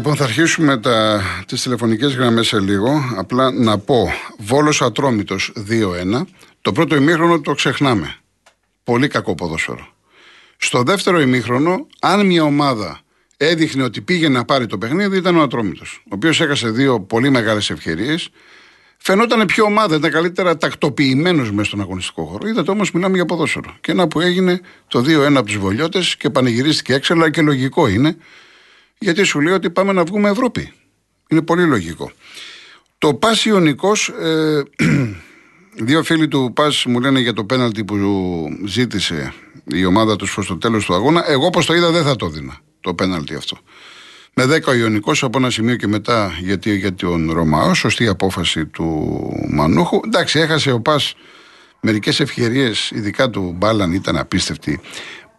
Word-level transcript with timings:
Λοιπόν, 0.00 0.16
θα 0.16 0.24
αρχίσουμε 0.24 0.78
τα, 0.78 1.22
τις 1.46 1.62
τηλεφωνικές 1.62 2.14
γραμμές 2.14 2.46
σε 2.46 2.60
λίγο. 2.60 2.90
Απλά 3.16 3.50
να 3.50 3.78
πω, 3.78 4.12
Βόλος 4.38 4.82
Ατρόμητος 4.82 5.52
2-1. 5.70 6.26
Το 6.60 6.72
πρώτο 6.72 6.96
ημίχρονο 6.96 7.40
το 7.40 7.54
ξεχνάμε. 7.54 8.14
Πολύ 8.84 9.08
κακό 9.08 9.34
ποδόσφαιρο. 9.34 9.88
Στο 10.56 10.82
δεύτερο 10.82 11.20
ημίχρονο, 11.20 11.86
αν 12.00 12.26
μια 12.26 12.42
ομάδα 12.42 13.00
έδειχνε 13.36 13.82
ότι 13.82 14.00
πήγε 14.00 14.28
να 14.28 14.44
πάρει 14.44 14.66
το 14.66 14.78
παιχνίδι, 14.78 15.16
ήταν 15.16 15.36
ο 15.36 15.42
Ατρόμητος, 15.42 16.02
ο 16.04 16.08
οποίος 16.08 16.40
έχασε 16.40 16.70
δύο 16.70 17.00
πολύ 17.00 17.30
μεγάλες 17.30 17.70
ευκαιρίες. 17.70 18.28
Φαινόταν 18.96 19.46
πιο 19.46 19.64
ομάδα, 19.64 19.96
ήταν 19.96 20.10
καλύτερα 20.10 20.56
τακτοποιημένος 20.56 21.50
μέσα 21.50 21.68
στον 21.68 21.80
αγωνιστικό 21.80 22.24
χώρο. 22.24 22.48
Είδατε 22.48 22.70
όμως, 22.70 22.92
μιλάμε 22.92 23.16
για 23.16 23.24
ποδόσφαιρο. 23.24 23.76
Και 23.80 23.92
ένα 23.92 24.08
που 24.08 24.20
έγινε 24.20 24.60
το 24.88 24.98
2-1 24.98 25.34
από 25.36 25.46
τους 25.46 25.56
Βολιώτες 25.56 26.16
και 26.16 26.30
πανηγυρίστηκε 26.30 26.94
έξω, 26.94 27.28
και 27.30 27.42
λογικό 27.42 27.88
είναι 27.88 28.16
γιατί 29.00 29.22
σου 29.22 29.40
λέει 29.40 29.54
ότι 29.54 29.70
πάμε 29.70 29.92
να 29.92 30.04
βγούμε 30.04 30.28
Ευρώπη. 30.28 30.72
Είναι 31.28 31.42
πολύ 31.42 31.66
λογικό. 31.66 32.10
Το 32.98 33.14
Πας 33.14 33.44
Ιωνικός, 33.44 34.08
ε, 34.08 34.62
δύο 35.88 36.02
φίλοι 36.02 36.28
του 36.28 36.52
Πας 36.54 36.84
μου 36.84 37.00
λένε 37.00 37.20
για 37.20 37.32
το 37.32 37.44
πέναλτι 37.44 37.84
που 37.84 37.96
ζήτησε 38.66 39.32
η 39.64 39.84
ομάδα 39.84 40.16
τους 40.16 40.34
προς 40.34 40.46
το 40.46 40.56
τέλος 40.56 40.84
του 40.84 40.94
αγώνα. 40.94 41.30
Εγώ 41.30 41.46
όπως 41.46 41.66
το 41.66 41.74
είδα 41.74 41.90
δεν 41.90 42.04
θα 42.04 42.16
το 42.16 42.28
δίνα 42.28 42.60
το 42.80 42.94
πέναλτι 42.94 43.34
αυτό. 43.34 43.58
Με 44.34 44.44
10 44.44 44.66
ο 44.66 44.74
Ιωνικός 44.74 45.22
από 45.22 45.38
ένα 45.38 45.50
σημείο 45.50 45.76
και 45.76 45.86
μετά 45.86 46.32
γιατί 46.40 46.76
για 46.76 46.94
τον 46.94 47.30
Ρωμαό, 47.32 47.74
σωστή 47.74 48.06
απόφαση 48.06 48.66
του 48.66 49.18
Μανούχου. 49.50 50.00
Εντάξει, 50.04 50.38
έχασε 50.38 50.72
ο 50.72 50.80
Πας 50.80 51.14
μερικές 51.80 52.20
ευκαιρίες, 52.20 52.90
ειδικά 52.90 53.30
του 53.30 53.54
Μπάλαν 53.56 53.92
ήταν 53.92 54.16
απίστευτη 54.16 54.80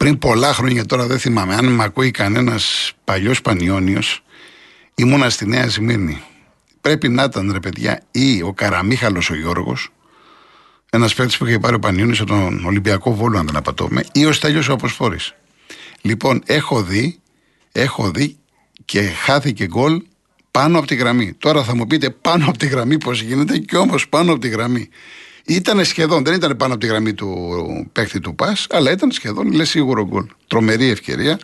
πριν 0.02 0.18
πολλά 0.18 0.54
χρόνια 0.54 0.86
τώρα 0.86 1.08
δεν 1.08 1.20
θυμάμαι 1.20 1.56
αν 1.56 1.66
με 1.66 1.84
ακούει 1.84 2.12
κανένας 2.12 2.94
παλιός 3.04 3.42
Πανιόνιος, 3.42 4.24
ήμουνα 4.96 5.30
στη 5.30 5.48
Νέα 5.48 5.70
Σμύρνη. 5.70 6.22
Πρέπει 6.82 7.10
να 7.10 7.24
ήταν 7.24 7.52
ρε 7.52 7.60
παιδιά 7.60 8.04
ή 8.12 8.42
ο 8.42 8.54
Καραμίχαλος 8.54 9.30
ο 9.30 9.36
Γιώργος, 9.36 9.90
ένας 10.90 11.14
παίκτης 11.14 11.38
που 11.38 11.46
είχε 11.46 11.60
πάρει 11.60 11.76
ο 11.76 11.80
Πανιόνιος 11.80 12.22
από 12.22 12.30
τον 12.30 12.66
Ολυμπιακό 12.66 13.16
Βόλο, 13.16 13.38
αν 13.38 13.46
δεν 13.46 13.56
απατώμε, 13.56 14.04
ή 14.12 14.26
ο 14.26 14.32
Στέλιος 14.32 14.70
ο 14.70 14.74
Αποσφόρη. 14.74 15.18
Λοιπόν, 16.02 16.42
έχω 16.46 16.84
δει, 16.84 17.20
έχω 17.72 18.12
δει 18.12 18.38
και 18.86 19.02
χάθηκε 19.02 19.66
γκολ 19.66 20.02
πάνω 20.52 20.78
από 20.78 20.88
τη 20.88 20.96
γραμμή. 20.96 21.34
Τώρα 21.34 21.64
θα 21.64 21.76
μου 21.76 21.88
πείτε 21.88 22.10
πάνω 22.10 22.46
από 22.48 22.58
τη 22.58 22.68
γραμμή 22.68 22.98
πώς 22.98 23.22
γίνεται 23.22 23.58
και 23.58 23.78
όμως 23.78 24.10
πάνω 24.10 24.32
από 24.32 24.42
τη 24.42 24.50
γραμμή. 24.50 24.90
Ήταν 25.52 25.86
σχεδόν, 25.86 26.24
δεν 26.24 26.34
ήταν 26.34 26.58
πάνω 26.58 26.74
από 26.74 26.82
τη 26.82 26.88
γραμμή 26.88 27.14
του 27.14 27.90
παίχτη 27.92 28.20
του 28.20 28.36
Πας, 28.36 28.68
αλλά 28.70 28.92
ήταν 28.92 29.12
σχεδόν, 29.12 29.52
λες 29.52 29.70
σίγουρο 29.70 30.06
γκολ. 30.06 30.26
Τρομερή 30.48 30.90
ευκαιρία. 30.90 31.40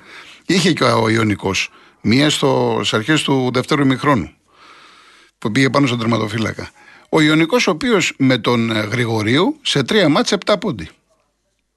Είχε 0.46 0.74
και 0.74 0.84
ο 0.84 1.10
Ιωνικός 1.10 1.70
μία 2.02 2.30
στις 2.30 2.94
αρχές 2.94 3.22
του 3.22 3.50
δεύτερου 3.54 3.82
ημιχρόνου 3.82 4.32
που 5.38 5.52
πήγε 5.52 5.70
πάνω 5.70 5.88
στον 5.88 6.00
τερματοφύλακα. 6.00 6.70
Ο 7.10 7.22
Ιωνικός, 7.22 7.68
ο 7.68 7.72
οποίος 7.72 8.14
με 8.18 8.38
τον 8.38 8.72
Γρηγορίου 8.72 9.60
σε 9.62 9.84
τρία 9.84 10.10
μάτσε 10.10 10.38
7 10.46 10.56
πόντι. 10.60 10.90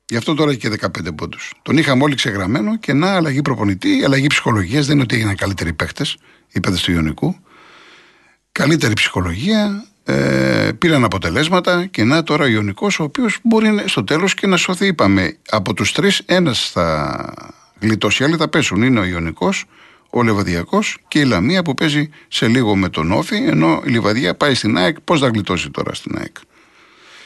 Γι' 0.06 0.16
αυτό 0.16 0.34
τώρα 0.34 0.50
έχει 0.50 0.60
και 0.60 0.68
15 0.68 1.12
πόντους. 1.14 1.52
Τον 1.62 1.76
είχαμε 1.76 2.02
όλοι 2.02 2.14
ξεγραμμένο 2.14 2.78
και 2.78 2.92
να 2.92 3.14
αλλαγή 3.14 3.42
προπονητή, 3.42 4.04
αλλαγή 4.04 4.26
ψυχολογίας. 4.26 4.86
Δεν 4.86 4.94
είναι 4.94 5.02
ότι 5.02 5.14
έγιναν 5.14 5.36
καλύτεροι 5.36 5.72
παίχτε, 5.72 6.04
οι 6.52 6.60
παίχτε 6.60 6.80
του 6.82 6.92
Ιωνικού. 6.92 7.36
Καλύτερη 8.52 8.92
ψυχολογία, 8.92 9.84
ε, 10.10 10.72
πήραν 10.78 11.04
αποτελέσματα 11.04 11.86
και 11.86 12.04
να 12.04 12.22
τώρα 12.22 12.44
ο 12.44 12.46
Ιωνικός, 12.46 13.00
ο 13.00 13.02
οποίος 13.02 13.38
μπορεί 13.42 13.82
στο 13.84 14.04
τέλος 14.04 14.34
και 14.34 14.46
να 14.46 14.56
σωθεί. 14.56 14.86
Είπαμε 14.86 15.36
από 15.50 15.74
τους 15.74 15.92
τρεις, 15.92 16.22
ένας 16.26 16.70
θα 16.70 17.34
γλιτώσει, 17.80 18.24
άλλοι 18.24 18.36
θα 18.36 18.48
πέσουν. 18.48 18.82
Είναι 18.82 19.00
ο 19.00 19.04
Ιωνικός, 19.04 19.64
ο 20.10 20.22
Λεβαδιακός 20.22 20.98
και 21.08 21.18
η 21.18 21.24
Λαμία 21.24 21.62
που 21.62 21.74
παίζει 21.74 22.10
σε 22.28 22.48
λίγο 22.48 22.76
με 22.76 22.88
τον 22.88 23.12
Όφη, 23.12 23.36
ενώ 23.36 23.82
η 23.84 23.88
Λιβαδιά 23.88 24.34
πάει 24.34 24.54
στην 24.54 24.76
ΑΕΚ. 24.76 25.00
Πώς 25.00 25.20
θα 25.20 25.26
γλιτώσει 25.26 25.70
τώρα 25.70 25.94
στην 25.94 26.18
ΑΕΚ; 26.18 26.36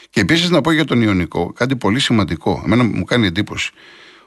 Και 0.09 0.19
επίσης 0.19 0.49
να 0.49 0.61
πω 0.61 0.71
για 0.71 0.85
τον 0.85 1.01
Ιωνικό 1.01 1.53
κάτι 1.53 1.75
πολύ 1.75 1.99
σημαντικό. 1.99 2.61
Εμένα 2.65 2.83
μου 2.83 3.03
κάνει 3.03 3.27
εντύπωση 3.27 3.71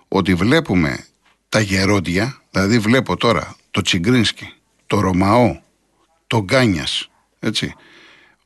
ότι 0.08 0.34
βλέπουμε 0.34 1.04
τα 1.48 1.60
γερόντια, 1.60 2.42
δηλαδή 2.50 2.78
βλέπω 2.78 3.16
τώρα 3.16 3.56
το 3.70 3.80
Τσιγκρίνσκι, 3.80 4.52
το 4.86 5.00
Ρωμαό, 5.00 5.60
το 6.26 6.42
Γκάνιας, 6.42 7.10
έτσι. 7.38 7.74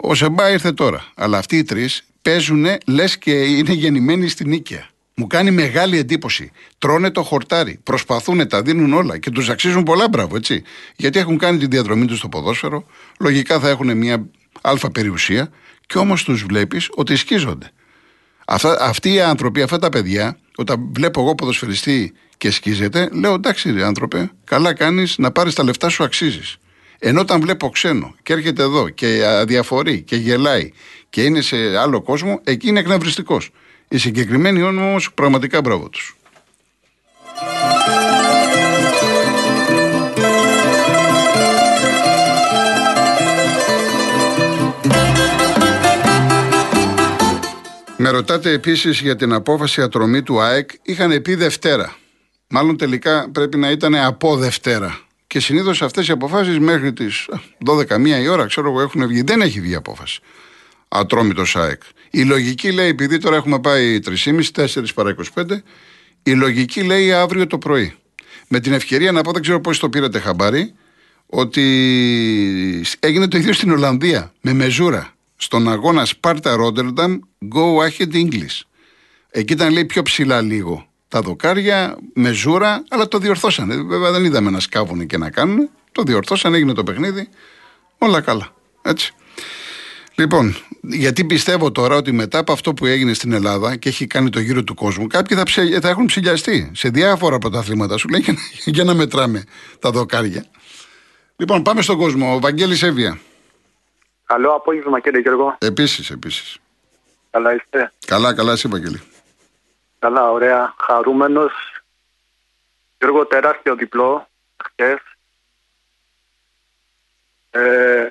Ο 0.04 0.14
Σεμπά 0.14 0.50
ήρθε 0.50 0.72
τώρα. 0.72 1.04
Αλλά 1.14 1.38
αυτοί 1.38 1.56
οι 1.56 1.62
τρεις 1.62 2.02
παίζουν 2.22 2.66
λες 2.86 3.18
και 3.18 3.30
είναι 3.30 3.72
γεννημένοι 3.72 4.28
στην 4.28 4.48
νίκαια. 4.48 4.86
Μου 5.14 5.26
κάνει 5.26 5.50
μεγάλη 5.50 5.98
εντύπωση. 5.98 6.50
Τρώνε 6.78 7.10
το 7.10 7.22
χορτάρι, 7.22 7.78
προσπαθούν, 7.82 8.48
τα 8.48 8.62
δίνουν 8.62 8.92
όλα 8.92 9.18
και 9.18 9.30
τους 9.30 9.48
αξίζουν 9.48 9.82
πολλά 9.82 10.08
μπράβο, 10.08 10.36
έτσι. 10.36 10.62
Γιατί 10.96 11.18
έχουν 11.18 11.38
κάνει 11.38 11.58
τη 11.58 11.66
διαδρομή 11.66 12.06
τους 12.06 12.18
στο 12.18 12.28
ποδόσφαιρο, 12.28 12.86
λογικά 13.20 13.60
θα 13.60 13.68
έχουν 13.68 13.96
μια 13.96 14.26
αλφα 14.60 14.90
περιουσία 14.90 15.50
και 15.86 15.98
όμως 15.98 16.24
τους 16.24 16.44
βλέπεις 16.44 16.88
ότι 16.94 17.16
σκίζονται. 17.16 17.70
Αυτά, 18.46 18.76
αυτοί 18.80 19.12
οι 19.12 19.20
άνθρωποι, 19.20 19.62
αυτά 19.62 19.78
τα 19.78 19.88
παιδιά, 19.88 20.38
όταν 20.56 20.92
βλέπω 20.94 21.20
εγώ 21.20 21.34
ποδοσφαιριστή 21.34 22.12
και 22.36 22.50
σκίζεται, 22.50 23.08
λέω 23.12 23.34
εντάξει, 23.34 23.70
ρε 23.70 23.84
άνθρωπε, 23.84 24.30
καλά 24.44 24.74
κάνεις 24.74 25.18
να 25.18 25.30
πάρεις 25.30 25.54
τα 25.54 25.64
λεφτά 25.64 25.88
σου 25.88 26.04
αξίζεις. 26.04 26.56
Ενώ 27.04 27.20
όταν 27.20 27.40
βλέπω 27.40 27.68
ξένο 27.68 28.14
και 28.22 28.32
έρχεται 28.32 28.62
εδώ 28.62 28.88
και 28.88 29.24
αδιαφορεί 29.24 30.02
και 30.02 30.16
γελάει 30.16 30.72
και 31.10 31.22
είναι 31.22 31.40
σε 31.40 31.56
άλλο 31.78 32.02
κόσμο, 32.02 32.40
εκεί 32.44 32.68
είναι 32.68 32.80
εκνευριστικός. 32.80 33.50
Οι 33.88 33.98
συγκεκριμένοι 33.98 34.62
όμως 34.62 35.12
πραγματικά 35.14 35.60
μπράβο 35.60 35.88
τους. 35.88 36.16
Με 47.96 48.10
ρωτάτε 48.10 48.50
επίσης 48.50 49.00
για 49.00 49.16
την 49.16 49.32
απόφαση 49.32 49.82
ατρομή 49.82 50.22
του 50.22 50.40
ΑΕΚ. 50.40 50.70
Είχαν 50.82 51.22
πει 51.22 51.34
Δευτέρα. 51.34 51.96
Μάλλον 52.48 52.76
τελικά 52.76 53.30
πρέπει 53.32 53.56
να 53.58 53.70
ήταν 53.70 53.94
από 53.94 54.36
Δευτέρα. 54.36 54.98
Και 55.32 55.40
συνήθως 55.40 55.82
αυτές 55.82 56.08
οι 56.08 56.12
αποφάσεις 56.12 56.58
μέχρι 56.58 56.92
τις 56.92 57.28
12 57.64 58.22
η 58.22 58.28
ώρα, 58.28 58.46
ξέρω 58.46 58.68
εγώ, 58.68 58.80
έχουν 58.80 59.06
βγει. 59.06 59.22
Δεν 59.22 59.40
έχει 59.40 59.60
βγει 59.60 59.74
απόφαση. 59.74 60.20
Ατρόμητος 60.88 61.50
ΣΑΕΚ. 61.50 61.82
Η 62.10 62.22
λογική 62.22 62.72
λέει, 62.72 62.88
επειδή 62.88 63.18
τώρα 63.18 63.36
έχουμε 63.36 63.60
πάει 63.60 63.98
3,5, 63.98 64.52
4 64.52 64.66
παρά 64.94 65.14
25, 65.34 65.62
η 66.22 66.32
λογική 66.32 66.82
λέει 66.82 67.12
αύριο 67.12 67.46
το 67.46 67.58
πρωί. 67.58 67.94
Με 68.48 68.60
την 68.60 68.72
ευκαιρία 68.72 69.12
να 69.12 69.22
πω, 69.22 69.32
δεν 69.32 69.42
ξέρω 69.42 69.60
πώς 69.60 69.78
το 69.78 69.88
πήρατε 69.88 70.18
χαμπάρι, 70.18 70.74
ότι 71.26 71.64
έγινε 73.00 73.28
το 73.28 73.38
ίδιο 73.38 73.52
στην 73.52 73.70
Ολλανδία, 73.70 74.32
με 74.40 74.52
μεζούρα. 74.52 75.14
Στον 75.36 75.68
αγώνα 75.68 76.04
Σπάρτα 76.04 76.56
Ρόντερνταμ, 76.56 77.18
Go 77.54 77.88
Ahead 77.88 78.14
English. 78.14 78.60
Εκεί 79.30 79.52
ήταν 79.52 79.72
λέει 79.72 79.84
πιο 79.84 80.02
ψηλά 80.02 80.40
λίγο 80.40 80.91
τα 81.12 81.20
δοκάρια 81.20 81.96
με 82.14 82.30
ζούρα, 82.30 82.84
αλλά 82.88 83.08
το 83.08 83.18
διορθώσανε. 83.18 83.76
Βέβαια 83.76 84.10
δεν 84.10 84.24
είδαμε 84.24 84.50
να 84.50 84.60
σκάβουν 84.60 85.06
και 85.06 85.18
να 85.18 85.30
κάνουν. 85.30 85.68
Το 85.92 86.02
διορθώσανε, 86.02 86.56
έγινε 86.56 86.72
το 86.72 86.84
παιχνίδι. 86.84 87.28
Όλα 87.98 88.20
καλά. 88.20 88.48
Έτσι. 88.82 89.14
Λοιπόν, 90.14 90.56
γιατί 90.80 91.24
πιστεύω 91.24 91.70
τώρα 91.72 91.96
ότι 91.96 92.12
μετά 92.12 92.38
από 92.38 92.52
αυτό 92.52 92.74
που 92.74 92.86
έγινε 92.86 93.12
στην 93.12 93.32
Ελλάδα 93.32 93.76
και 93.76 93.88
έχει 93.88 94.06
κάνει 94.06 94.30
το 94.30 94.40
γύρο 94.40 94.64
του 94.64 94.74
κόσμου, 94.74 95.06
κάποιοι 95.06 95.36
θα, 95.36 95.42
ψε, 95.42 95.80
θα 95.80 95.88
έχουν 95.88 96.06
ψηλιαστεί 96.06 96.70
σε 96.74 96.88
διάφορα 96.88 97.38
πρωταθλήματα 97.38 97.96
σου 97.96 98.08
λέει 98.08 98.20
για, 98.26 98.34
για 98.64 98.84
να 98.84 98.94
μετράμε 98.94 99.44
τα 99.78 99.90
δοκάρια. 99.90 100.44
Λοιπόν, 101.36 101.62
πάμε 101.62 101.82
στον 101.82 101.96
κόσμο. 101.96 102.34
Ο 102.34 102.40
Βαγγέλης 102.40 102.82
Εύβοια. 102.82 103.18
Καλό 104.26 104.50
απόγευμα 104.50 105.00
κύριε 105.00 105.20
Γιώργο. 105.20 105.56
Επίσης, 105.58 106.10
επίσης. 106.10 106.58
Καλά 107.30 107.54
είστε. 107.54 107.92
Καλά, 108.06 108.34
καλά 108.34 108.52
εσύ 108.52 108.68
Βαγγέλη. 108.68 109.00
Καλά, 110.02 110.30
ωραία. 110.30 110.74
Χαρούμενος. 110.78 111.52
Γιώργο, 112.98 113.26
τεράστιο 113.26 113.74
διπλό 113.74 114.28
χθες. 114.64 115.00
Ε, 117.50 118.10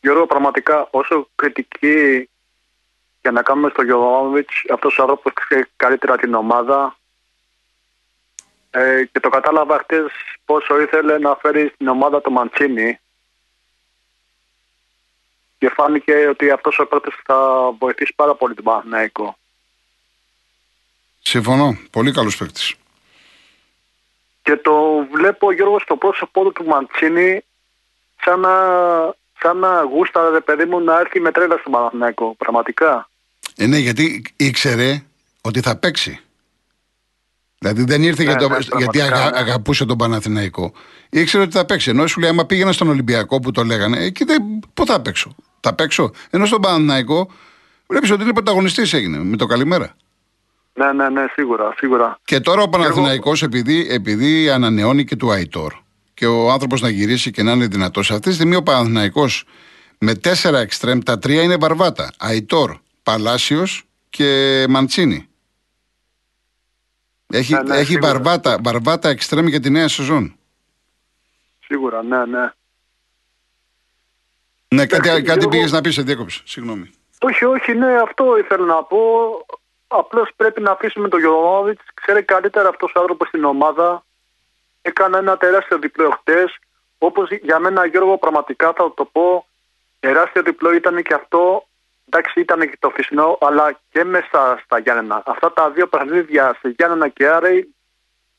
Γιώργο, 0.00 0.26
πραγματικά 0.26 0.88
όσο 0.90 1.28
κριτική 1.34 2.28
για 3.20 3.30
να 3.30 3.42
κάνουμε 3.42 3.70
στο 3.70 3.82
Γιωβάνοβιτς 3.82 4.64
αυτός 4.72 4.98
ο 4.98 5.02
άνθρωπος 5.02 5.32
ξέρει 5.32 5.64
καλύτερα 5.76 6.16
την 6.16 6.34
ομάδα. 6.34 6.96
Ε, 8.70 9.04
και 9.04 9.20
το 9.20 9.28
κατάλαβα 9.28 9.78
χτε 9.78 10.04
πόσο 10.44 10.80
ήθελε 10.80 11.18
να 11.18 11.36
φέρει 11.36 11.70
στην 11.74 11.88
ομάδα 11.88 12.20
το 12.20 12.30
Μαντσίνη. 12.30 13.00
Και 15.58 15.68
φάνηκε 15.68 16.26
ότι 16.26 16.50
αυτός 16.50 16.78
ο 16.78 16.86
πρώτο 16.86 17.10
θα 17.24 17.70
βοηθήσει 17.78 18.12
πάρα 18.16 18.34
πολύ 18.34 18.54
τον 18.54 18.64
Παναθηναϊκό. 18.64 19.38
Συμφωνώ. 21.30 21.78
Πολύ 21.90 22.12
καλός 22.12 22.36
παίκτης. 22.36 22.74
Και 24.42 24.56
το 24.56 24.72
βλέπω 25.14 25.52
Γιώργος 25.52 25.82
στο 25.82 25.96
πρόσωπό 25.96 26.50
του 26.50 26.64
Μαντσίνη 26.64 27.44
σαν 28.24 28.40
να, 28.40 28.50
σαν 29.42 29.56
να 29.58 29.82
γούστα 29.82 30.30
ρε 30.30 30.40
παιδί 30.40 30.64
μου 30.64 30.80
να 30.80 30.98
έρθει 30.98 31.20
με 31.20 31.30
τρέλα 31.30 31.56
στον 31.60 31.72
Παναθηναϊκό. 31.72 32.34
Πραγματικά. 32.38 33.08
Ε, 33.56 33.66
ναι, 33.66 33.78
γιατί 33.78 34.24
ήξερε 34.36 35.02
ότι 35.40 35.60
θα 35.60 35.76
παίξει. 35.76 36.20
Δηλαδή 37.58 37.84
δεν 37.84 38.02
ήρθε 38.02 38.22
Ναι, 38.24 38.30
για 38.30 38.38
το- 38.38 38.48
ναι, 38.48 38.54
γιατί 38.54 38.68
πραγματικά, 38.68 39.04
αγα- 39.04 39.30
ναι. 39.30 39.38
αγαπούσε 39.38 39.84
τον 39.84 39.96
Παναθηναϊκό. 39.98 40.72
Ήξερε 41.10 41.42
ότι 41.42 41.52
θα 41.52 41.64
παίξει. 41.64 41.90
Ενώ 41.90 42.06
σου 42.06 42.20
λέει, 42.20 42.30
άμα 42.30 42.44
πήγαινα 42.46 42.72
στον 42.72 42.88
Ολυμπιακό 42.88 43.40
που 43.40 43.50
το 43.50 43.64
λέγανε, 43.64 44.04
εκεί 44.04 44.24
δεν. 44.24 44.42
Πού 44.74 44.86
θα 44.86 45.00
παίξω. 45.00 45.34
Θα 45.60 45.74
παίξω. 45.74 46.10
Ενώ 46.30 46.46
στον 46.46 46.60
Παναθηναϊκό 46.60 47.30
βλέπεις 47.86 48.10
ότι 48.10 48.22
είναι 48.22 48.32
πρωταγωνιστής 48.32 48.92
έγινε 48.92 49.18
με 49.18 49.36
το 49.36 49.46
καλημέρα. 49.46 49.96
Ναι, 50.80 50.92
ναι, 50.92 51.08
ναι, 51.08 51.26
σίγουρα, 51.32 51.74
σίγουρα. 51.76 52.18
Και 52.24 52.40
τώρα 52.40 52.62
ο 52.62 52.68
Παναθηναϊκός 52.68 53.42
επειδή, 53.42 53.86
επειδή 53.90 54.50
ανανεώνει 54.50 55.04
και 55.04 55.16
του 55.16 55.30
Αϊτόρ 55.30 55.72
και 56.14 56.26
ο 56.26 56.50
άνθρωπος 56.50 56.80
να 56.80 56.88
γυρίσει 56.88 57.30
και 57.30 57.42
να 57.42 57.52
είναι 57.52 57.66
δυνατός. 57.66 58.10
Αυτή 58.10 58.28
τη 58.28 58.34
στιγμή 58.34 58.54
ο 58.56 58.62
Παναθηναϊκός 58.62 59.44
με 59.98 60.14
τέσσερα 60.14 60.58
εξτρέμ, 60.58 60.98
τα 60.98 61.18
τρία 61.18 61.42
είναι 61.42 61.56
βαρβάτα. 61.56 62.10
Αϊτόρ, 62.18 62.76
Παλάσιος 63.02 63.84
και 64.10 64.64
Μαντσίνη. 64.68 65.28
Έχει, 67.32 67.52
Ναι, 67.54 67.62
ναι, 67.62 67.76
έχει 67.76 67.84
σίγουρα. 67.92 68.12
βαρβάτα, 68.12 68.58
βαρβάτα 68.62 69.08
εξτρέμ 69.08 69.46
για 69.46 69.60
τη 69.60 69.70
νέα 69.70 69.88
σεζόν. 69.88 70.34
Σίγουρα, 71.64 72.02
ναι, 72.02 72.24
ναι. 72.26 72.52
Ναι, 74.68 74.86
κάτι, 74.86 75.08
Εντάξει, 75.08 75.22
κάτι 75.22 75.24
Γιώργο- 75.38 75.48
πήγες 75.48 75.72
να 75.72 75.80
πεις, 75.80 75.94
σε 75.94 76.02
διέκοψε. 76.02 76.42
Συγγνώμη. 76.44 76.90
Όχι, 77.20 77.44
όχι, 77.44 77.72
ναι, 77.74 77.96
αυτό 78.02 78.38
ήθελα 78.38 78.64
να 78.64 78.82
πω. 78.84 78.98
Απλώς 79.92 80.28
πρέπει 80.36 80.60
να 80.60 80.70
αφήσουμε 80.70 81.08
τον 81.08 81.20
Γιωβάνοβιτς. 81.20 81.82
Ξέρει 81.94 82.22
καλύτερα 82.22 82.68
αυτός 82.68 82.92
ο 82.94 83.00
άνθρωπος 83.00 83.28
στην 83.28 83.44
ομάδα. 83.44 84.04
Έκανε 84.82 85.16
ένα 85.18 85.36
τεράστιο 85.36 85.78
διπλό 85.78 86.10
χτες. 86.10 86.58
Όπως 86.98 87.28
για 87.30 87.58
μένα, 87.58 87.86
Γιώργο, 87.86 88.18
πραγματικά 88.18 88.72
θα 88.76 88.92
το 88.94 89.04
πω. 89.04 89.46
Τεράστιο 90.00 90.42
διπλό 90.42 90.72
ήταν 90.74 91.02
και 91.02 91.14
αυτό. 91.14 91.66
Εντάξει, 92.08 92.40
ήταν 92.40 92.60
και 92.60 92.76
το 92.78 92.90
φυσινό, 92.90 93.38
αλλά 93.40 93.78
και 93.90 94.04
μέσα 94.04 94.60
στα 94.64 94.78
Γιάννενα. 94.78 95.22
Αυτά 95.26 95.52
τα 95.52 95.70
δύο 95.70 95.86
παιχνίδια 95.86 96.56
σε 96.60 96.68
Γιάννενα 96.68 97.08
και 97.08 97.28
Άρεϊ, 97.28 97.74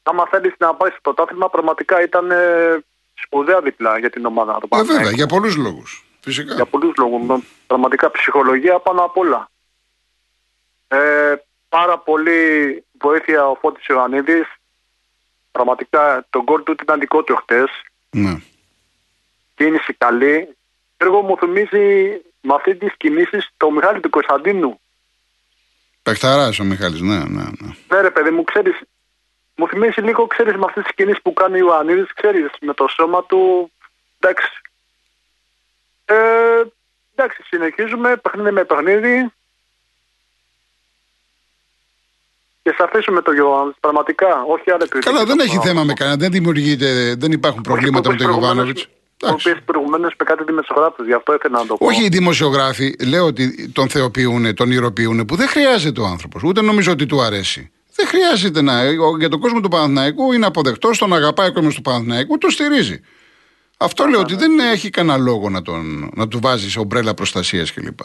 άμα 0.03 0.27
θέλεις 0.31 0.53
να 0.57 0.73
πάει 0.75 0.89
στο 0.89 0.99
πρωτάθλημα, 1.01 1.49
πραγματικά 1.49 2.01
ήταν 2.01 2.31
ε, 2.31 2.83
σπουδαία 3.13 3.61
διπλά 3.61 3.97
για 3.99 4.09
την 4.09 4.25
ομάδα. 4.25 4.53
του 4.53 4.67
Ε, 4.71 4.75
βέβαια, 4.75 4.85
Παναθηναϊκού. 4.85 5.15
για 5.15 5.25
πολλούς 5.27 5.55
λόγους. 5.55 6.05
Φυσικά. 6.21 6.53
Για 6.53 6.65
πολλούς 6.65 6.93
λόγους. 6.97 7.43
Πραγματικά 7.67 8.11
ψυχολογία 8.11 8.79
πάνω 8.79 9.03
απ' 9.03 9.17
όλα. 9.17 9.49
Ε, 10.91 11.35
πάρα 11.69 11.97
πολύ 11.97 12.83
βοήθεια 12.99 13.47
ο 13.47 13.55
Φώτης 13.55 13.85
Ιωαννίδης. 13.85 14.47
Πραγματικά 15.51 16.25
το 16.29 16.43
γκολ 16.43 16.63
του 16.63 16.75
ήταν 16.81 16.99
δικό 16.99 17.23
του 17.23 17.35
χτες. 17.35 17.69
Ναι. 18.09 18.41
Κίνηση 19.55 19.93
καλή. 19.93 20.55
Έργο 20.97 21.21
μου 21.21 21.37
θυμίζει 21.37 22.21
με 22.41 22.53
αυτή 22.53 22.75
τις 22.75 22.93
κινήσεις 22.97 23.49
το 23.57 23.71
Μιχάλη 23.71 23.99
του 23.99 24.09
Κωνσταντίνου. 24.09 24.79
Πεχταρά 26.03 26.49
ο 26.61 26.63
Μιχάλης, 26.63 27.01
ναι, 27.01 27.17
ναι, 27.17 27.43
ναι. 27.43 27.75
Ναι 27.87 28.01
ρε 28.01 28.11
παιδί 28.11 28.29
μου, 28.29 28.43
ξέρεις, 28.43 28.81
μου 29.55 29.67
θυμίζει 29.67 30.01
λίγο, 30.01 30.27
ξέρεις, 30.27 30.55
με 30.55 30.65
αυτές 30.67 30.83
τις 30.83 30.93
κινήσεις 30.95 31.21
που 31.21 31.33
κάνει 31.33 31.55
ο 31.61 31.65
Ιωαννίδης, 31.65 32.13
ξέρεις, 32.13 32.49
με 32.61 32.73
το 32.73 32.87
σώμα 32.87 33.23
του, 33.23 33.71
εντάξει. 34.19 34.49
Ε, 36.05 36.61
εντάξει, 37.15 37.43
συνεχίζουμε, 37.43 38.15
παιχνίδι 38.15 38.51
με 38.51 38.63
παιχνίδι. 38.63 39.31
Και 42.63 42.73
σε 42.77 42.83
αφήσουμε 42.83 43.21
το 43.21 43.31
Ιωάννης, 43.31 43.75
πραγματικά, 43.79 44.27
όχι 44.47 44.71
άλλη 44.71 44.87
κριτική. 44.87 45.11
Καλά, 45.13 45.25
δεν 45.25 45.37
Το 45.37 45.43
έχει 45.43 45.53
πράγμα. 45.55 45.71
θέμα 45.71 45.83
με 45.83 45.93
κανένα. 45.93 46.17
Δεν 46.17 46.31
δημιουργείται, 46.31 47.15
δεν 47.17 47.31
υπάρχουν 47.31 47.61
προβλήματα 47.61 48.09
με 48.11 48.15
τον 48.15 48.29
Γιωβάνοβιτ. 48.31 48.77
Ο 49.23 49.27
οποίο 49.29 49.55
προηγουμένως 49.65 50.13
με 50.19 50.25
κάτι 50.25 50.43
δημοσιογράφου, 50.43 51.03
γι' 51.03 51.13
αυτό 51.13 51.33
ήθελα 51.33 51.57
να 51.59 51.65
το 51.65 51.75
πω. 51.77 51.85
Όχι 51.85 52.03
οι 52.03 52.07
δημοσιογράφοι, 52.07 52.95
λέω 53.07 53.25
ότι 53.25 53.69
τον 53.69 53.89
θεοποιούν, 53.89 54.55
τον 54.55 54.71
ηρωποιούν, 54.71 55.25
που 55.25 55.35
δεν 55.35 55.47
χρειάζεται 55.47 56.01
ο 56.01 56.05
άνθρωπος. 56.05 56.43
Ούτε 56.43 56.61
νομίζω 56.61 56.91
ότι 56.91 57.05
του 57.05 57.21
αρέσει. 57.21 57.71
Δεν 57.95 58.07
χρειάζεται 58.07 58.61
να. 58.61 58.73
ο- 58.81 59.17
Για 59.17 59.29
τον 59.29 59.39
κόσμο 59.39 59.59
του 59.59 59.69
Παναθηναϊκού 59.69 60.31
είναι 60.33 60.45
αποδεκτός, 60.45 60.97
τον 60.97 61.13
αγαπάει 61.13 61.47
ο 61.47 61.53
κόσμος 61.53 61.75
του 61.75 61.81
Παναθηναϊκού, 61.81 62.37
το 62.37 62.49
στηρίζει. 62.49 62.99
Αυτό 63.77 64.05
λέω 64.05 64.19
ότι 64.19 64.35
δεν 64.35 64.59
έχει 64.59 64.89
κανένα 64.89 65.17
λόγο 65.17 65.49
να, 65.49 65.61
τον, 65.61 66.09
να 66.15 66.27
του 66.27 66.39
βάζει 66.41 66.79
ομπρέλα 66.79 67.13
προστασίας 67.13 67.73
κλπ. 67.73 67.99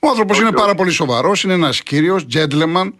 Ο 0.00 0.08
άνθρωπος 0.08 0.40
είναι 0.40 0.52
πάρα 0.52 0.74
πολύ 0.74 0.90
σοβαρός, 0.90 1.42
είναι 1.44 1.52
ένας 1.52 1.82
κύριος, 1.82 2.26
gentleman. 2.34 2.90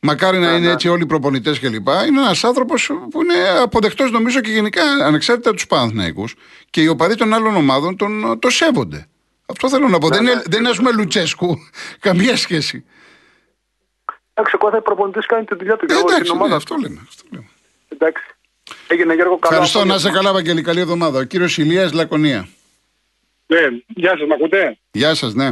Μακάρι 0.00 0.38
να 0.38 0.54
είναι 0.54 0.70
έτσι 0.70 0.88
όλοι 0.88 1.02
οι 1.02 1.06
προπονητές 1.06 1.58
κλπ. 1.60 1.88
Είναι 1.88 2.20
ένας 2.20 2.44
άνθρωπος 2.44 2.86
που 3.10 3.22
είναι 3.22 3.48
αποδεκτός 3.62 4.10
νομίζω 4.10 4.40
και 4.40 4.50
γενικά 4.50 4.82
ανεξάρτητα 4.82 5.52
τους 5.52 5.66
Παναθηναϊκούς 5.66 6.34
και 6.70 6.82
οι 6.82 6.88
οπαδοί 6.88 7.14
των 7.14 7.34
άλλων 7.34 7.56
ομάδων 7.56 7.96
τον, 7.96 8.38
το 8.38 8.50
σέβονται. 8.50 9.06
Αυτό 9.46 9.68
θέλω 9.68 9.88
να 9.88 9.98
πω. 9.98 10.08
δεν, 10.08 10.22
είναι, 10.22 10.42
δεν 10.46 10.58
είναι, 10.60 10.68
ας 10.68 10.76
πούμε, 10.76 10.92
Λουτσέσκου. 10.92 11.56
Καμία 12.00 12.36
σχέση. 12.36 12.84
Εντάξει, 14.34 14.56
ο 14.56 14.58
κάθε 14.58 14.80
προπονητής 14.80 15.26
κάνει 15.26 15.44
τη 15.44 15.54
δουλειά 15.54 15.76
του 15.76 15.84
Ε, 15.84 15.86
και 15.86 15.92
εγώ 15.92 16.00
στην 16.00 16.14
εντάξει, 16.14 16.32
ναι, 16.32 16.38
ομάδα. 16.38 16.56
αυτό 16.56 16.76
λέμε. 16.76 17.00
Αυτό 17.08 17.24
λέμε. 17.30 17.48
Εντάξει. 17.88 18.22
Έγινε 18.88 19.14
Γιώργο 19.14 19.38
καλά. 19.38 19.54
Ευχαριστώ, 19.54 19.84
να 19.84 19.94
είσαι 19.94 20.10
καλά, 20.10 20.32
Βαγγέλη. 20.32 20.62
Καλή 20.62 20.80
εβδομάδα. 20.80 21.18
Ο 21.18 21.22
κύριος 21.22 21.58
Ηλίας 21.58 21.92
Λακωνία. 21.92 22.48
Ναι, 23.46 23.58
γεια 23.86 24.10
σας, 24.18 24.26
μ' 24.28 24.32
ακούτε; 24.32 24.78
Γεια 24.90 25.14
σας, 25.14 25.34
ναι. 25.34 25.50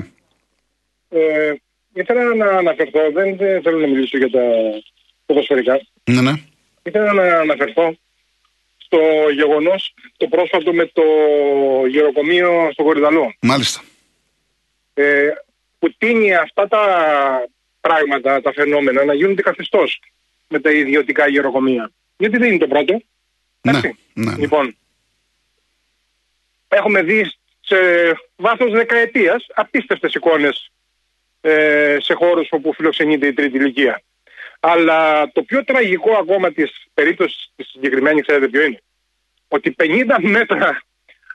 Ε, 1.08 1.52
ήθελα 1.96 2.34
να 2.34 2.46
αναφερθώ, 2.46 3.00
δεν 3.12 3.36
δεν 3.36 3.62
θέλω 3.62 3.78
να 3.78 3.86
μιλήσω 3.86 4.16
για 4.18 4.30
τα 4.30 4.40
ποδοσφαιρικά. 5.26 5.80
Ναι, 6.04 6.20
ναι. 6.20 6.32
Ήθελα 6.82 7.12
να 7.12 7.38
αναφερθώ 7.38 7.96
στο 8.76 8.98
γεγονός 9.34 9.94
το 10.16 10.26
πρόσφατο 10.26 10.72
με 10.72 10.86
το 10.86 11.02
γεροκομείο 11.88 12.68
στο 12.72 12.82
Κορυδαλό. 12.82 13.34
Μάλιστα. 13.40 13.80
Ε, 14.94 15.28
που 15.78 15.94
τίνει 15.98 16.34
αυτά 16.34 16.68
τα 16.68 16.82
πράγματα, 17.80 18.40
τα 18.40 18.52
φαινόμενα 18.52 19.04
να 19.04 19.14
γίνονται 19.14 19.42
καθεστώς 19.42 20.00
με 20.48 20.60
τα 20.60 20.70
ιδιωτικά 20.70 21.28
γεροκομεία. 21.28 21.90
Γιατί 22.16 22.36
δεν 22.36 22.48
είναι 22.48 22.58
το 22.58 22.66
πρώτο. 22.66 22.92
Ναι, 22.92 23.70
Εντάξει. 23.70 23.96
ναι, 24.12 24.30
ναι. 24.30 24.36
Λοιπόν, 24.38 24.76
έχουμε 26.68 27.02
δει 27.02 27.32
σε 27.60 27.76
βάθος 28.36 28.70
δεκαετίας 28.70 29.46
απίστευτες 29.54 30.14
εικόνες 30.14 30.70
ε, 31.46 31.96
σε 32.00 32.14
χώρους 32.14 32.48
όπου 32.50 32.72
φιλοξενείται 32.72 33.26
η 33.26 33.32
τρίτη 33.32 33.56
ηλικία. 33.56 34.02
Αλλά 34.60 35.30
το 35.32 35.42
πιο 35.42 35.64
τραγικό 35.64 36.16
ακόμα 36.16 36.52
της 36.52 36.86
περίπτωσης 36.94 37.52
της 37.56 37.66
συγκεκριμένης 37.66 38.26
ξέρετε 38.26 38.48
ποιο 38.48 38.62
είναι; 38.64 38.82
Ότι 39.48 39.74
50 39.78 40.16
μέτρα 40.20 40.82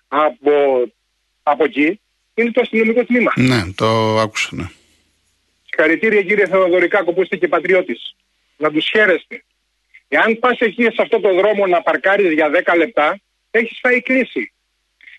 από, 0.07 0.51
από 1.43 1.63
εκεί 1.63 1.99
είναι 2.33 2.51
το 2.51 2.61
αστυνομικό 2.61 3.05
τμήμα. 3.05 3.31
Ναι, 3.35 3.61
το 3.75 4.19
άκουσα, 4.19 4.49
ναι. 4.51 4.69
Συγχαρητήρια 5.65 6.21
κύριε 6.21 6.47
Θεοδωρικάκο 6.47 7.13
που 7.13 7.21
είστε 7.21 7.35
και 7.35 7.47
πατριώτης. 7.47 8.15
Να 8.57 8.71
τους 8.71 8.89
χαίρεστε. 8.89 9.43
Εάν 10.07 10.39
πας 10.39 10.59
εκεί 10.59 10.83
σε 10.83 11.01
αυτό 11.01 11.19
το 11.19 11.33
δρόμο 11.33 11.67
να 11.67 11.81
παρκάρεις 11.81 12.31
για 12.31 12.49
10 12.65 12.77
λεπτά, 12.77 13.19
έχεις 13.51 13.79
φάει 13.81 14.01
κλίση. 14.01 14.53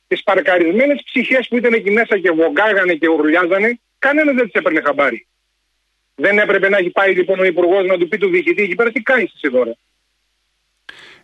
Τις 0.07 0.23
παρκαρισμένες 0.23 1.03
ψυχές 1.05 1.49
που 1.49 1.57
ήταν 1.57 1.73
εκεί 1.73 1.91
μέσα 1.91 2.19
και 2.19 2.31
βογκάγανε 2.31 2.95
και 2.95 3.09
ουρλιάζανε, 3.09 3.81
κανένας 4.07 4.35
δεν 4.35 4.45
τις 4.45 4.53
έπαιρνε 4.53 4.81
χαμπάρι. 4.85 5.27
Δεν 6.15 6.39
έπρεπε 6.39 6.69
να 6.69 6.77
έχει 6.77 6.91
πάει 6.91 7.15
λοιπόν 7.15 7.39
ο 7.39 7.45
Υπουργός 7.45 7.87
να 7.87 7.99
του 7.99 8.09
πει 8.09 8.19
του 8.19 8.29
διοικητή 8.29 8.63
εκεί 8.63 8.75
πέρα 8.75 8.91
τι 8.91 9.01
κάνεις 9.01 9.33
εσύ 9.35 9.51
τώρα. 9.53 9.75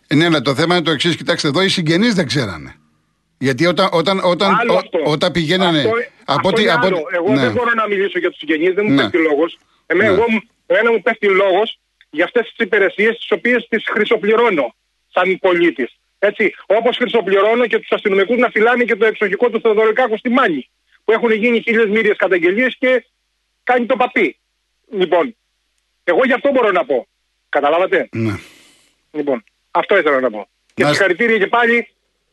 Ε, 0.07 0.15
Ναι, 0.15 0.25
αλλά 0.25 0.41
το 0.41 0.55
θέμα 0.55 0.75
είναι 0.75 0.83
το 0.83 0.91
εξής. 0.91 1.15
Κοιτάξτε, 1.15 1.47
εδώ 1.47 1.61
οι 1.61 1.67
συγγενείς 1.69 2.13
δεν 2.13 2.27
ξέρανε. 2.27 2.75
Γιατί 3.37 3.65
όταν, 3.65 3.89
όταν, 3.91 4.19
όταν, 4.23 4.55
Άλλο 4.59 4.73
ό- 4.73 4.77
αυτό. 4.77 4.99
όταν 5.05 5.31
πηγαίνανε. 5.31 5.77
Αυτό, 5.77 5.89
από 5.89 6.01
αυτό 6.25 6.47
ό,τι- 6.49 6.61
είναι 6.61 6.71
από 6.71 6.85
άλλο. 6.85 6.95
ό,τι- 6.97 7.15
Εγώ 7.15 7.29
ναι. 7.33 7.41
δεν 7.41 7.51
μπορώ 7.51 7.71
να 7.75 7.87
μιλήσω 7.87 8.19
για 8.19 8.29
τους 8.29 8.37
συγγενείς, 8.39 8.73
δεν 8.73 8.85
μου 8.87 8.93
Ναι. 8.93 9.01
πέφτει 9.01 9.17
λόγος. 9.17 9.57
Εμένα, 9.85 10.09
Ναι. 10.11 10.15
εγώ, 10.17 10.25
μου- 10.31 10.41
εμένα 10.65 10.91
μου 10.91 11.01
πέφτει 11.01 11.27
λόγος 11.27 11.79
για 12.09 12.23
αυτές 12.23 12.43
τις 12.47 12.65
υπηρεσίες 12.65 13.17
τις 13.17 13.31
οποίες 13.31 13.67
τις 13.69 13.83
χρυσοπληρώνω 13.93 14.75
σαν 15.13 15.37
πολίτης. 15.41 15.89
Έτσι, 16.19 16.53
όπως 16.65 16.97
χρυσοπληρώνω 16.97 17.65
και 17.67 17.77
τους 17.79 17.91
αστυνομικούς 17.91 18.37
να 18.37 18.49
φυλάνε 18.49 18.83
και 18.83 18.95
το 18.95 19.05
εξοχικό 19.05 19.49
του 19.49 19.59
Θεοδωρικάκου 19.61 20.17
στη 20.17 20.29
Μάνη. 20.29 20.69
Που 21.09 21.15
έχουν 21.15 21.31
γίνει 21.31 21.61
χίλιες 21.61 21.85
μύριες 21.89 22.17
καταγγελίες 22.17 22.75
και 22.79 23.05
κάνει 23.63 23.85
το 23.85 23.95
παπί. 23.95 24.39
Λοιπόν, 24.91 25.35
εγώ 26.03 26.19
γι' 26.25 26.33
αυτό 26.33 26.51
μπορώ 26.51 26.71
να 26.71 26.85
πω. 26.85 27.07
Καταλάβατε; 27.49 28.09
Ναι. 28.11 28.33
Λοιπόν, 29.11 29.43
αυτό 29.71 29.97
ήθελα 29.97 30.19
να 30.19 30.29
πω. 30.29 30.47
Και 30.73 30.83
Να- 30.83 30.89
συγχαρητήρια 30.89 31.37
και 31.37 31.47
πάλι 31.47 31.87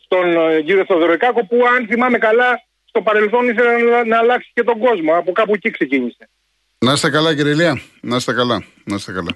στον 0.04 0.36
ε, 0.50 0.60
κύριο 0.60 0.84
Θεοδωρικάκο 0.84 1.46
που 1.46 1.56
αν 1.76 1.86
θυμάμαι 1.86 2.18
καλά 2.18 2.64
στο 2.84 3.02
παρελθόν 3.02 3.48
ήθελε 3.48 3.76
να, 3.76 4.04
να 4.04 4.18
αλλάξει 4.18 4.50
και 4.54 4.62
τον 4.62 4.78
κόσμο. 4.78 5.14
Από 5.16 5.32
κάπου 5.32 5.54
εκεί 5.54 5.70
ξεκίνησε. 5.70 6.28
Να 6.78 6.92
είστε 6.92 7.10
καλά, 7.10 7.34
κύριε 7.34 7.52
Ηλία. 7.52 7.80
Να 8.00 8.16
είστε 8.16 8.32
καλά. 8.32 8.64
Να 8.84 8.94
είστε 8.94 9.12
καλά. 9.12 9.34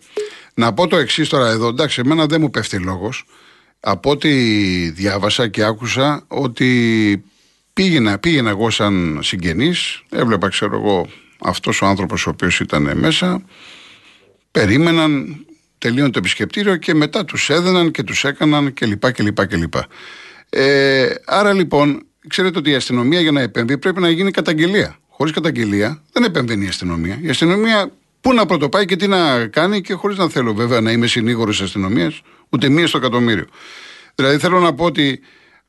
Να 0.54 0.74
πω 0.74 0.86
το 0.86 0.96
εξής 0.96 1.28
τώρα 1.28 1.48
εδώ. 1.50 1.68
Εντάξει, 1.68 2.00
εμένα 2.04 2.26
δεν 2.26 2.40
μου 2.40 2.50
πέφτει 2.50 2.78
λόγος. 2.78 3.24
Από 3.80 4.10
ό,τι 4.10 4.30
διάβασα 4.90 5.48
και 5.48 5.62
άκουσα 5.64 6.24
ότι 6.28 7.24
πήγαινα, 7.72 8.18
πήγαινα 8.18 8.50
εγώ 8.50 8.70
σαν 8.70 9.18
συγγενής, 9.22 10.02
έβλεπα 10.10 10.48
ξέρω 10.48 10.76
εγώ 10.76 11.08
αυτός 11.40 11.82
ο 11.82 11.86
άνθρωπος 11.86 12.26
ο 12.26 12.30
οποίος 12.30 12.60
ήταν 12.60 12.98
μέσα, 12.98 13.42
περίμεναν, 14.50 15.44
τελείωνε 15.78 16.10
το 16.10 16.18
επισκεπτήριο 16.18 16.76
και 16.76 16.94
μετά 16.94 17.24
τους 17.24 17.50
έδαιναν 17.50 17.90
και 17.90 18.02
τους 18.02 18.24
έκαναν 18.24 18.74
κλπ. 18.74 19.12
κλπ, 19.12 19.46
κλπ. 19.46 19.74
Ε, 20.48 21.08
άρα 21.24 21.52
λοιπόν, 21.52 22.06
ξέρετε 22.28 22.58
ότι 22.58 22.70
η 22.70 22.74
αστυνομία 22.74 23.20
για 23.20 23.32
να 23.32 23.40
επέμβει 23.40 23.78
πρέπει 23.78 24.00
να 24.00 24.10
γίνει 24.10 24.30
καταγγελία. 24.30 24.98
Χωρίς 25.08 25.32
καταγγελία 25.32 26.02
δεν 26.12 26.24
επεμβαίνει 26.24 26.64
η 26.64 26.68
αστυνομία. 26.68 27.18
Η 27.22 27.28
αστυνομία 27.28 27.92
πού 28.20 28.34
να 28.34 28.46
πρωτοπάει 28.46 28.84
και 28.84 28.96
τι 28.96 29.06
να 29.06 29.46
κάνει 29.46 29.80
και 29.80 29.94
χωρίς 29.94 30.16
να 30.16 30.28
θέλω 30.28 30.54
βέβαια 30.54 30.80
να 30.80 30.92
είμαι 30.92 31.06
συνήγορος 31.06 31.56
της 31.56 31.64
αστυνομίας, 31.64 32.20
ούτε 32.48 32.68
μία 32.68 32.86
στο 32.86 32.98
εκατομμύριο. 32.98 33.46
Δηλαδή 34.14 34.38
θέλω 34.38 34.60
να 34.60 34.74
πω 34.74 34.84
ότι 34.84 35.20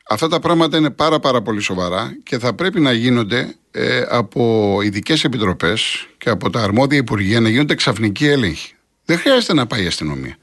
αυτά 0.08 0.27
τα 0.27 0.39
πράγματα 0.39 0.77
είναι 0.77 0.89
πάρα 0.89 1.20
πάρα 1.20 1.41
πολύ 1.41 1.62
σοβαρά 1.62 2.17
και 2.24 2.39
θα 2.39 2.53
πρέπει 2.53 2.79
να 2.79 2.91
γίνονται 2.91 3.55
ε, 3.72 4.03
από 4.10 4.79
ειδικές 4.84 5.24
επιτροπές 5.24 6.08
και 6.17 6.29
από 6.29 6.50
τα 6.50 6.62
αρμόδια 6.62 6.98
υπουργεία 6.98 7.39
να 7.39 7.50
γίνονται 7.50 7.75
ξαφνικοί 7.75 8.25
έλεγχοι. 8.25 8.74
Δεν 9.05 9.17
χρειάζεται 9.17 9.53
να 9.53 9.67
πάει 9.67 9.84
η 9.84 9.88
αστυνομία. 9.88 10.36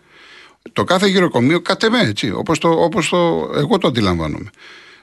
Το 0.72 0.84
κάθε 0.84 1.06
γυροκομείο 1.06 1.60
κατεμέ 1.60 2.00
έτσι, 2.00 2.30
όπως 2.30 2.58
το, 2.58 2.68
όπως 2.70 3.08
το, 3.08 3.50
εγώ 3.54 3.78
το 3.78 3.88
αντιλαμβάνομαι. 3.88 4.50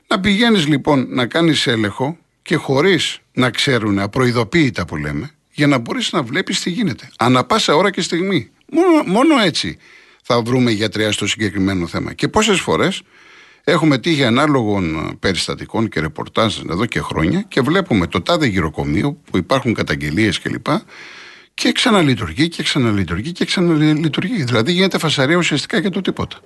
Να 0.07 0.19
πηγαίνεις 0.19 0.67
λοιπόν 0.67 1.07
να 1.09 1.25
κάνεις 1.25 1.67
έλεγχο 1.67 2.17
και 2.41 2.55
χωρίς 2.55 3.19
να 3.33 3.49
ξέρουν 3.49 3.99
απροειδοποίητα 3.99 4.85
που 4.85 4.95
λέμε, 4.95 5.31
για 5.51 5.67
να 5.67 5.77
μπορείς 5.77 6.11
να 6.11 6.23
βλέπεις 6.23 6.61
τι 6.61 6.69
γίνεται. 6.69 7.09
Ανά 7.17 7.43
πάσα 7.43 7.75
ώρα 7.75 7.91
και 7.91 8.01
στιγμή. 8.01 8.49
Μόνο, 8.71 9.03
μόνο 9.05 9.39
έτσι 9.39 9.77
θα 10.23 10.41
βρούμε 10.41 10.71
γιατριά 10.71 11.11
στο 11.11 11.27
συγκεκριμένο 11.27 11.87
θέμα. 11.87 12.13
Και 12.13 12.27
πόσες 12.27 12.59
φορές 12.59 13.01
έχουμε 13.71 13.97
τύχει 13.97 14.23
ανάλογων 14.23 15.15
περιστατικών 15.19 15.89
και 15.89 15.99
ρεπορτάζ 15.99 16.59
εδώ 16.69 16.85
και 16.85 16.99
χρόνια 16.99 17.41
και 17.41 17.61
βλέπουμε 17.61 18.07
το 18.07 18.21
τάδε 18.21 18.45
γυροκομείο 18.45 19.17
που 19.31 19.37
υπάρχουν 19.37 19.73
καταγγελίες 19.73 20.39
κλπ. 20.39 20.67
Και 21.53 21.71
ξαναλειτουργεί 21.71 22.47
και 22.47 22.63
ξαναλειτουργεί 22.63 23.31
και 23.31 23.45
ξαναλειτουργεί. 23.45 24.43
Δηλαδή 24.43 24.71
γίνεται 24.71 24.97
φασαρία 24.97 25.35
ουσιαστικά 25.35 25.77
για 25.77 25.89
το 25.89 26.01
τίποτα. 26.01 26.37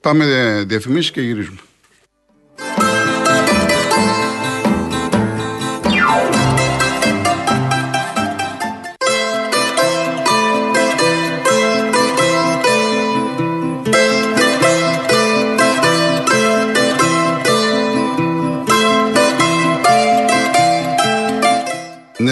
Πάμε 0.00 0.24
ε, 0.24 0.64
διαφημίσεις 0.64 1.10
και 1.10 1.20
γυρίζουμε. 1.20 1.58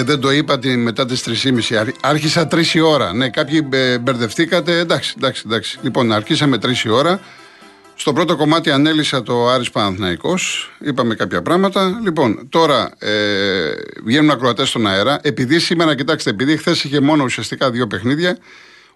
Δεν 0.06 0.20
το 0.20 0.32
είπατε 0.32 0.76
μετά 0.76 1.06
τις 1.06 1.22
3.30. 1.44 1.88
Άρχισα 2.00 2.48
3 2.50 2.64
η 2.74 2.80
ώρα. 2.80 3.12
Ναι, 3.12 3.28
κάποιοι 3.28 3.68
ε, 3.72 3.98
μπερδευτήκατε. 3.98 4.78
Εντάξει, 4.78 5.14
εντάξει, 5.16 5.42
εντάξει. 5.46 5.78
Λοιπόν, 5.82 6.12
αρχίσαμε 6.12 6.58
3 6.62 6.84
η 6.84 6.88
ώρα. 6.88 7.20
Στο 7.94 8.12
πρώτο 8.12 8.36
κομμάτι 8.36 8.70
ανέλησα 8.70 9.22
το 9.22 9.48
Άρης 9.48 9.70
Παναθηναϊκός, 9.70 10.70
είπαμε 10.78 11.14
κάποια 11.14 11.42
πράγματα. 11.42 12.00
Λοιπόν, 12.04 12.48
τώρα 12.48 12.90
ε, 12.98 13.10
βγαίνουν 14.04 14.30
ακροατές 14.30 14.68
στον 14.68 14.86
αέρα. 14.86 15.18
Επειδή 15.22 15.58
σήμερα, 15.58 15.94
κοιτάξτε, 15.94 16.30
επειδή 16.30 16.56
χθες 16.56 16.84
είχε 16.84 17.00
μόνο 17.00 17.24
ουσιαστικά 17.24 17.70
δύο 17.70 17.86
παιχνίδια, 17.86 18.38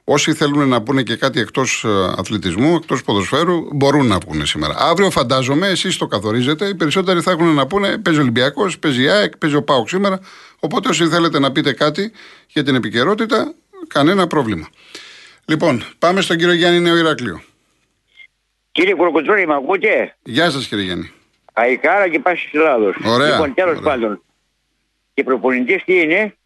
Όσοι 0.05 0.33
θέλουν 0.33 0.69
να 0.69 0.83
πούνε 0.83 1.03
και 1.03 1.17
κάτι 1.17 1.41
εκτός 1.41 1.85
ε, 1.85 1.89
αθλητισμού, 2.19 2.75
εκτός 2.75 3.03
ποδοσφαίρου, 3.03 3.69
μπορούν 3.73 4.07
να 4.07 4.19
πούνε 4.19 4.45
σήμερα. 4.45 4.75
Αύριο, 4.79 5.11
φαντάζομαι, 5.11 5.69
εσείς 5.69 5.97
το 5.97 6.07
καθορίζετε. 6.07 6.67
Οι 6.67 6.75
περισσότεροι 6.75 7.21
θα 7.21 7.31
έχουν 7.31 7.55
να 7.55 7.67
πούνε 7.67 7.99
παίζει 7.99 8.19
ο 8.19 8.23
Ολυμπιακός, 8.23 8.79
παίζει 8.79 9.03
η 9.03 9.09
ΑΕΚ, 9.09 9.37
παίζει 9.37 9.57
ο 9.57 9.63
Πάουκ 9.63 9.89
σήμερα. 9.89 10.21
Οπότε, 10.61 10.89
όσοι 10.89 11.09
θέλετε 11.09 11.39
να 11.39 11.53
πείτε 11.53 11.73
κάτι 11.73 12.13
για 12.47 12.65
την 12.65 12.75
επικαιρότητα, 12.75 13.55
κανένα 13.89 14.27
πρόβλημα. 14.27 14.69
Λοιπόν, 15.45 15.85
πάμε 15.99 16.21
στον 16.21 16.37
κύριο 16.37 16.55
Γιάννη 16.55 16.81
Νέο 16.81 16.97
Ηράκλειο. 16.97 17.43
Κύριε 18.73 18.95
Κουρκουτζούρη, 18.95 19.47
με 19.47 19.55
ακούτε; 19.55 20.17
Γεια 20.23 20.51
σας, 20.51 20.67
κύριε 20.67 20.85
Γιάννη. 20.85 21.13
Αϊκάρα 21.53 22.09
και 22.09 22.19
πάση 22.19 22.49
τη 22.51 22.59
Ελλάδο. 22.59 22.93
Ωραία. 23.05 23.31
Λοιπόν, 23.31 23.55
τέλος 23.55 23.81
πάντων. 23.81 24.23
Και 25.15 25.25
προπονητής 25.25 25.85
τι 25.85 26.01
είναι; 26.01 26.37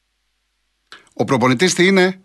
Ο 1.15 1.25
προπονητής 1.25 1.75
τι 1.75 1.87
είναι; 1.87 2.21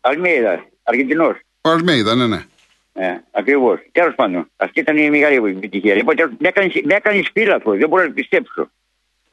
Αλμίδα. 0.00 0.64
Αργεντινός. 0.82 1.36
Ο 1.60 1.68
Αλμέιδα, 1.70 2.14
ναι, 2.14 2.26
ναι. 2.26 2.44
Ε, 2.92 3.20
Ακριβώς. 3.30 3.78
Τέλος 3.92 4.14
πάντων, 4.14 4.50
αυτή 4.56 4.80
ήταν 4.80 4.96
η 4.96 5.10
μεγάλη 5.10 5.36
επιτυχία. 5.36 5.94
Λοιπόν, 5.94 6.14
με 6.38 6.94
έκανες 6.94 7.26
σπήλαθο, 7.26 7.76
δεν 7.76 7.88
μπορώ 7.88 8.02
να 8.02 8.12
πιστέψω. 8.12 8.70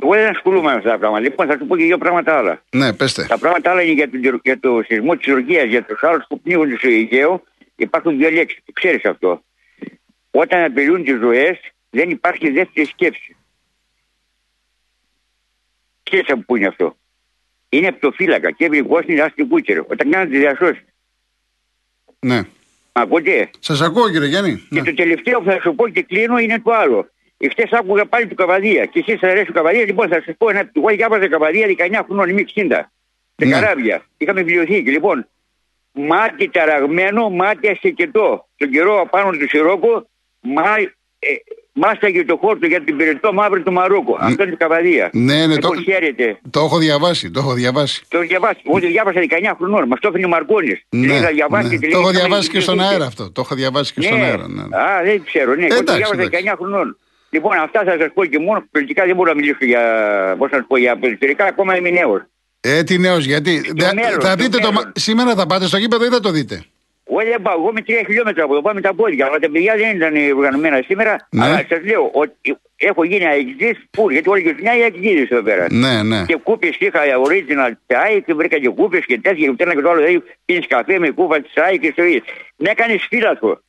Εγώ 0.04 0.12
δεν 0.14 0.28
ασχολούμαι 0.30 0.72
με 0.72 0.78
αυτά 0.78 0.90
τα 0.90 0.98
πράγματα. 0.98 1.24
Λοιπόν, 1.24 1.48
θα 1.48 1.58
σου 1.58 1.66
πω 1.68 1.78
και 1.78 1.84
δύο 1.84 1.98
πράγματα 1.98 2.38
άλλα. 2.38 2.64
Ναι, 2.72 2.94
πέστε. 2.94 3.26
Τα 3.26 3.38
πράγματα 3.38 3.72
άλλα 3.72 3.82
είναι 3.82 3.92
για 3.94 4.10
το, 4.10 4.40
για 4.44 4.60
το 4.60 4.82
σεισμό 4.88 5.16
της 5.16 5.26
Τουρκίας, 5.28 5.66
για 5.66 5.84
τους 5.84 6.04
άλλους 6.04 6.26
που 6.30 6.42
πνίγονται 6.42 6.78
στο 6.78 6.88
Αιγαίο. 6.88 7.44
Υπάρχουν 7.76 8.18
δύο 8.18 8.30
λέξεις. 8.30 8.60
Το 8.66 8.72
ξέρεις 8.72 9.06
αυτό. 9.06 9.44
Όταν 10.32 10.64
απειλούν 10.64 11.04
τις 11.04 11.18
ζωές, 11.20 11.60
δεν 11.90 12.10
υπάρχει 12.10 12.50
δεύτερη 12.50 12.86
σκέψη. 12.88 13.36
Ξέρεις 16.04 16.30
από 16.30 16.42
πού 16.42 16.56
είναι 16.56 16.68
αυτό. 16.68 16.96
Είναι 17.70 17.88
από 17.88 18.00
το 18.00 18.12
φύλακα 18.12 18.52
και 18.52 18.66
έβρι 18.66 18.82
Βόσνη 18.82 19.20
άστι 19.20 19.44
κούτσερο. 19.46 19.86
Όταν 19.90 20.10
κάνουν 20.12 20.32
τη 20.32 20.38
διασώση. 20.38 20.86
Ναι. 22.20 22.42
Ακούτε; 22.92 23.50
Σας 23.60 23.82
ακούω, 23.82 24.10
κύριε 24.12 24.28
Γιάννη. 24.28 24.56
Και 24.56 24.80
Ναι. 24.80 24.84
το 24.84 24.94
τελευταίο 24.94 25.40
που 25.40 25.46
θα 25.50 25.60
σου 25.62 25.76
πω 25.76 25.88
και 25.90 26.02
κλείνω 26.04 26.38
είναι 26.38 26.60
το 26.60 26.72
άλλο. 26.72 27.10
Εχθές 27.44 27.72
άκουγα 27.72 28.06
πάλι 28.06 28.28
του 28.28 28.36
Καβαδία. 28.36 28.86
Και 28.86 29.04
εσείς 29.08 29.24
αρέσει 29.24 29.50
ο 29.50 29.54
Καβαδία. 29.54 29.86
Λοιπόν, 29.86 30.08
θα 30.10 30.22
σας 30.26 30.36
πω 30.38 30.50
ένα. 30.50 30.70
Εγώ 30.76 30.88
διάβαζα 30.88 31.28
Καβαδία 31.30 31.68
19 31.68 32.02
χρονών, 32.06 32.30
είμαι 32.30 32.42
60. 32.42 32.92
Σε 33.36 33.46
Ναι. 33.46 33.52
καράβια. 33.52 34.06
Είχαμε 34.18 34.42
βιβλιοθήκη. 34.42 34.90
Λοιπόν, 34.90 35.28
μάτι 35.92 36.50
ταραγμένο, 36.50 37.30
μάτι 37.30 37.68
ασεκετό. 37.70 38.48
Τον 38.58 38.70
καιρό 38.70 39.00
απάνω 39.02 39.32
του 39.32 39.48
Σιρόκο, 39.50 40.08
μα, 40.42 40.64
ε, 41.20 41.28
μάσταγε 41.74 42.26
το 42.26 42.38
χόρτο 42.38 42.66
για 42.68 42.82
την 42.84 42.98
πυρετό 42.98 43.34
μαύρο 43.34 43.62
του 43.62 43.72
Μαρόκο. 43.72 44.18
Αυτό 44.20 44.44
είναι 44.44 44.52
το 44.52 44.58
Καβαδία. 44.58 45.10
Ναι, 45.14 45.46
ναι, 45.46 45.56
το, 45.58 45.70
Λοιπόν, 45.70 45.84
χαίρετε. 45.84 46.40
το 46.50 46.60
έχω 46.60 46.78
διαβάσει, 46.78 47.32
το 47.32 47.40
έχω 47.40 47.54
διαβάσει. 47.54 48.04
Το 48.08 48.20
διαβάσει. 48.20 48.62
Εγώ 48.68 48.80
το 48.80 48.88
διάβασα 48.88 49.20
19 49.20 49.54
χρονών. 49.58 49.88
Μας 49.88 50.00
το 50.00 50.08
έφερε 50.08 50.26
ο 50.26 50.30
Μαρκόνη. 50.30 50.82
Ναι, 50.90 51.20
ναι. 51.20 51.28
διαβάσει 51.32 51.80
και 51.80 51.88
Το 51.88 52.00
έχω 52.00 52.10
λέει, 52.12 52.20
διαβάσει 52.22 52.50
και 52.50 52.60
στον 52.60 52.74
βιβλιοθήκη. 52.74 52.94
αέρα 53.02 53.06
αυτό. 53.06 53.32
Το 53.32 53.42
έχω 53.42 53.56
διαβάσει 53.56 53.94
και 53.94 54.02
στον 54.02 54.22
αέρα. 54.24 54.48
Ναι. 54.48 54.62
Α, 54.62 55.04
δεν 55.04 55.24
ξέρω, 55.26 55.54
ναι. 55.56 55.66
Εγώ 55.66 55.76
το 55.76 55.80
Εντάξει, 55.80 55.98
διάβασα 55.98 56.22
εντάξει. 56.22 56.46
19 56.50 56.56
χρονών. 56.58 56.98
Λοιπόν, 57.34 57.58
αυτά 57.58 57.84
θα 57.84 57.96
σας 58.00 58.10
πω 58.14 58.26
και 58.26 58.40
μόνο 58.40 58.64
πολιτικά 58.72 59.06
δεν 59.06 59.16
μπορώ 59.16 59.30
να 59.30 59.36
μιλήσω 59.36 59.66
για. 59.66 59.82
Πώς 60.38 60.52
να 60.52 60.58
σου 60.58 60.68
πω, 60.68 60.78
για 60.78 60.98
περιφερικά, 60.98 61.46
ακόμα 61.46 61.78
είμαι 61.78 61.90
νέος. 61.90 62.22
Ε, 62.62 62.84
τι 62.84 62.98
νέος, 62.98 63.26
γιατί. 63.26 63.62
Δε- 63.76 63.94
μέλλον, 63.94 64.22
θα 64.22 64.36
το 64.36 64.44
δείτε 64.44 64.58
το, 64.58 64.72
μέλλον. 64.72 64.74
μα- 64.86 64.92
σήμερα 64.96 65.36
θα 65.36 65.46
πάτε 65.46 65.66
στο 65.66 65.78
γήπεδο 65.78 66.06
ή 66.06 66.10
θα 66.10 66.20
το 66.20 66.32
δείτε; 66.32 66.64
Εγώ 67.10 67.20
δεν 67.32 67.42
πάω, 67.42 67.54
εγώ 67.60 67.72
με 67.74 67.82
3 67.88 67.92
χιλιόμετρα 68.06 68.44
από 68.44 68.54
εδώ 68.54 68.62
πάω 68.62 68.74
με 68.74 68.82
τα 68.82 68.94
πόδια. 68.94 69.26
Αλλά 69.26 69.40
τα 69.40 69.50
παιδιά 69.52 69.76
δεν 69.78 69.96
ήταν 69.96 70.38
οργανωμένα 70.38 70.82
σήμερα. 70.86 71.28
Ναι. 71.30 71.44
Αλλά 71.46 71.66
σας 71.70 71.80
λέω 71.86 72.10
ότι 72.14 72.58
έχω 72.76 73.04
γίνει 73.04 73.26
αεξή 73.26 73.78
φουλ, 73.96 74.12
γιατί 74.14 74.30
όλη 74.30 74.42
η 74.50 74.54
δουλειά 74.54 74.74
είναι 74.74 74.84
αεξίδη 74.84 75.28
εδώ 75.30 75.42
πέρα. 75.42 75.66
Ναι, 75.72 76.04
ναι. 76.04 76.24
Και 76.26 76.36
κούπες 76.44 76.76
είχα 76.80 77.00
original 77.28 77.72
τσάι 77.88 78.22
και 78.22 78.34
βρήκα 78.34 78.58
και 78.60 78.70
κούπες 78.70 79.06
και 79.06 79.20
τέτοια 79.20 79.46
και 79.48 79.54
το 79.58 79.64
ένα 79.64 79.76
και 79.76 79.82
το 79.82 79.90
άλλο. 79.90 80.00
Δηλαδή 80.02 80.24
πίνεις 80.46 80.68
καφέ 80.68 81.00
με 81.00 81.10
κούπα 81.10 81.42
τσάι 81.42 81.80
και 81.80 81.90
στο 81.92 82.04
ίδιο. 82.04 82.22
Με 82.56 82.70
έκανες 82.70 83.02
σφύλαθο. 83.02 83.62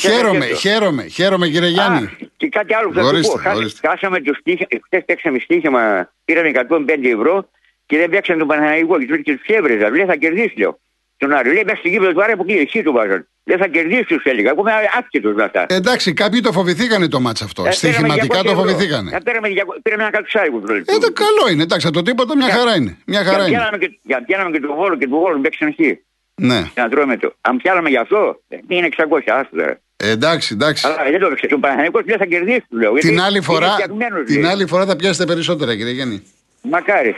Χαίρομαι, 0.00 0.46
χαίρομαι, 0.46 1.06
χαίρομαι 1.06 1.48
κύριε 1.48 1.68
Γιάννη. 1.68 1.98
Α, 2.04 2.10
και 2.36 2.48
κάτι 2.48 2.74
άλλο 2.74 2.88
που 2.88 2.94
θα 2.94 3.02
Ορίστε, 3.02 3.24
σου 3.26 3.32
πω. 3.32 3.38
Χάσα- 3.42 3.56
ορίστε. 3.56 3.88
Χάσαμε 3.88 4.20
το 4.20 4.32
στοίχημα. 4.40 4.66
Χθες 4.84 5.04
παίξαμε 5.04 5.38
στοίχημα, 5.38 6.10
πήραμε 6.24 6.48
105 6.48 7.08
ευρώ 7.08 7.48
και 7.86 7.96
δεν 7.98 8.08
παίξαμε 8.10 8.38
τον 8.38 8.48
Παναγενικό 8.48 8.98
και 8.98 9.06
τους 9.06 9.22
και 9.22 9.32
τους 9.32 9.42
φιέβρεζα. 9.44 9.90
Λέει 9.90 10.04
θα 10.04 10.16
κερδίσεις, 10.16 10.56
λέω. 10.56 10.78
Τον 11.16 11.32
Άριο. 11.32 11.52
Λέει 11.52 11.62
μέσα 11.64 11.76
στην 11.76 11.90
γήπεδο 11.90 12.12
του 12.12 12.22
Άρη 12.22 12.36
που 12.36 12.44
κλείνει, 12.44 12.60
εσύ 12.60 12.82
του 12.82 12.92
βάζαν. 12.92 13.28
Δεν 13.44 13.58
θα 13.58 13.66
κερδίσεις, 13.68 14.06
τους 14.06 14.24
έλεγα. 14.24 14.50
Εγώ 14.50 14.60
είμαι 14.60 14.72
άσχετο 15.00 15.28
με 15.30 15.42
αυτά. 15.44 15.66
Εντάξει, 15.68 16.12
κάποιοι 16.12 16.40
το 16.40 16.52
φοβηθήκανε 16.52 17.08
το 17.08 17.20
μάτς 17.20 17.42
αυτό. 17.42 17.64
Ε, 17.66 17.70
Στοιχηματικά 17.70 18.26
πήραμε 18.26 18.42
το 18.42 18.50
200 18.50 18.50
ευρώ. 18.50 18.58
φοβηθήκανε. 18.60 19.10
Ε, 19.16 19.18
Πήραμε, 19.24 19.48
διακο- 19.48 19.76
πήραμε 19.82 20.02
ένα 20.02 20.12
κατσάρικο 20.12 20.58
του 20.58 20.72
Ε, 20.74 20.82
το 20.82 21.12
καλό 21.12 21.52
είναι, 21.52 21.62
εντάξει, 21.62 21.90
το 21.90 22.02
τίποτα 22.02 22.36
μια 22.36 22.48
χαρά 22.50 22.76
είναι. 22.76 22.96
Μια 23.06 23.24
χαρά 23.24 23.36
Για 23.36 23.46
είναι. 23.46 23.56
πιάναμε 23.56 23.78
και, 23.78 23.98
για 24.02 24.24
πιάναμε 24.24 24.50
και 24.50 24.60
το 24.66 24.74
βόλο 24.74 24.96
και 24.96 25.08
το 25.08 25.16
βόλο 25.16 25.38
παίξαν 25.40 25.68
εκεί. 25.68 25.98
Ναι. 26.34 26.70
Να 26.74 26.88
τρώμε 26.88 27.16
το. 27.16 27.34
Αν 27.40 27.56
πιάναμε 27.56 27.88
γι' 27.88 27.96
αυτό, 27.96 28.40
ε, 28.48 28.56
είναι 28.68 28.86
600, 28.86 29.30
άστο 29.30 29.56
τώρα. 29.56 29.70
Ε, 29.70 29.80
εντάξει, 30.10 30.54
εντάξει. 30.54 30.86
Αλλά 30.86 31.10
δεν 31.10 31.20
το 31.20 31.26
έπαιξε. 31.26 31.48
Ο 31.54 31.58
Παναγενικό 31.58 32.00
δεν 32.04 32.18
θα 32.18 32.24
κερδίσεις, 32.26 32.64
του 32.68 32.76
λέω. 32.78 32.92
Την 32.92 33.08
γιατί 33.10 33.24
άλλη 33.24 33.36
είναι 33.36 33.44
φορά, 33.44 33.70
φτιαγμένος, 33.72 34.26
την 34.26 34.40
λέει. 34.40 34.50
άλλη 34.50 34.66
φορά 34.66 34.86
θα 34.86 34.96
πιάσετε 34.96 35.24
περισσότερα, 35.24 35.76
κύριε 35.76 35.92
Γιάννη. 35.92 36.22
Μακάρι. 36.62 37.14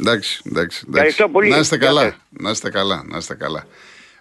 Εντάξει, 0.00 0.40
εντάξει. 0.44 0.44
εντάξει. 0.44 0.84
Ευχαριστώ 0.94 1.28
πολύ. 1.28 1.48
Να 1.50 1.56
είστε 1.58 1.76
Γεια 1.76 1.86
καλά. 1.86 2.00
σας. 2.00 2.16
Να 2.30 2.50
είστε 2.50 2.70
καλά, 2.70 3.02
να 3.08 3.16
είστε 3.16 3.34
καλά. 3.34 3.66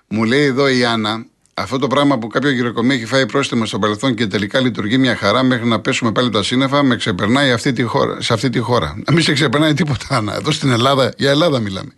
Μου 0.08 0.24
λέει 0.24 0.44
εδώ 0.44 0.68
η 0.68 0.86
Άννα, 0.86 1.26
αυτό 1.54 1.80
το 1.80 1.88
πράγμα 1.88 2.18
που 2.18 2.28
κάποιο 2.28 2.50
γυροκομείο 2.50 2.96
έχει 2.96 3.06
φάει 3.06 3.26
πρόστιμο 3.26 3.66
στο 3.66 3.80
παρελθόν 3.80 4.16
και 4.16 4.28
τελικά 4.28 4.60
λειτουργεί 4.60 4.98
μια 4.98 5.16
χαρά 5.16 5.44
μέχρι 5.44 5.68
να 5.68 5.80
πέσουμε 5.80 6.12
πάλι 6.12 6.30
τα 6.30 6.44
σύννεφα, 6.44 6.84
με 6.84 6.96
ξεπερνάει 6.96 7.52
αυτή 7.52 7.74
τη 7.74 7.84
χώρα, 7.84 8.22
σε 8.22 8.34
αυτή 8.34 8.50
τη 8.50 8.60
χώρα. 8.60 9.02
Να 9.08 9.14
μην 9.14 9.24
σε 9.24 9.34
ξεπερνάει 9.34 9.74
τίποτα, 9.74 10.06
Άννα. 10.10 10.36
Εδώ 10.36 10.52
στην 10.52 10.72
Ελλάδα, 10.72 11.14
για 11.18 11.30
Ελλάδα 11.32 11.60
μιλάμε. 11.60 11.92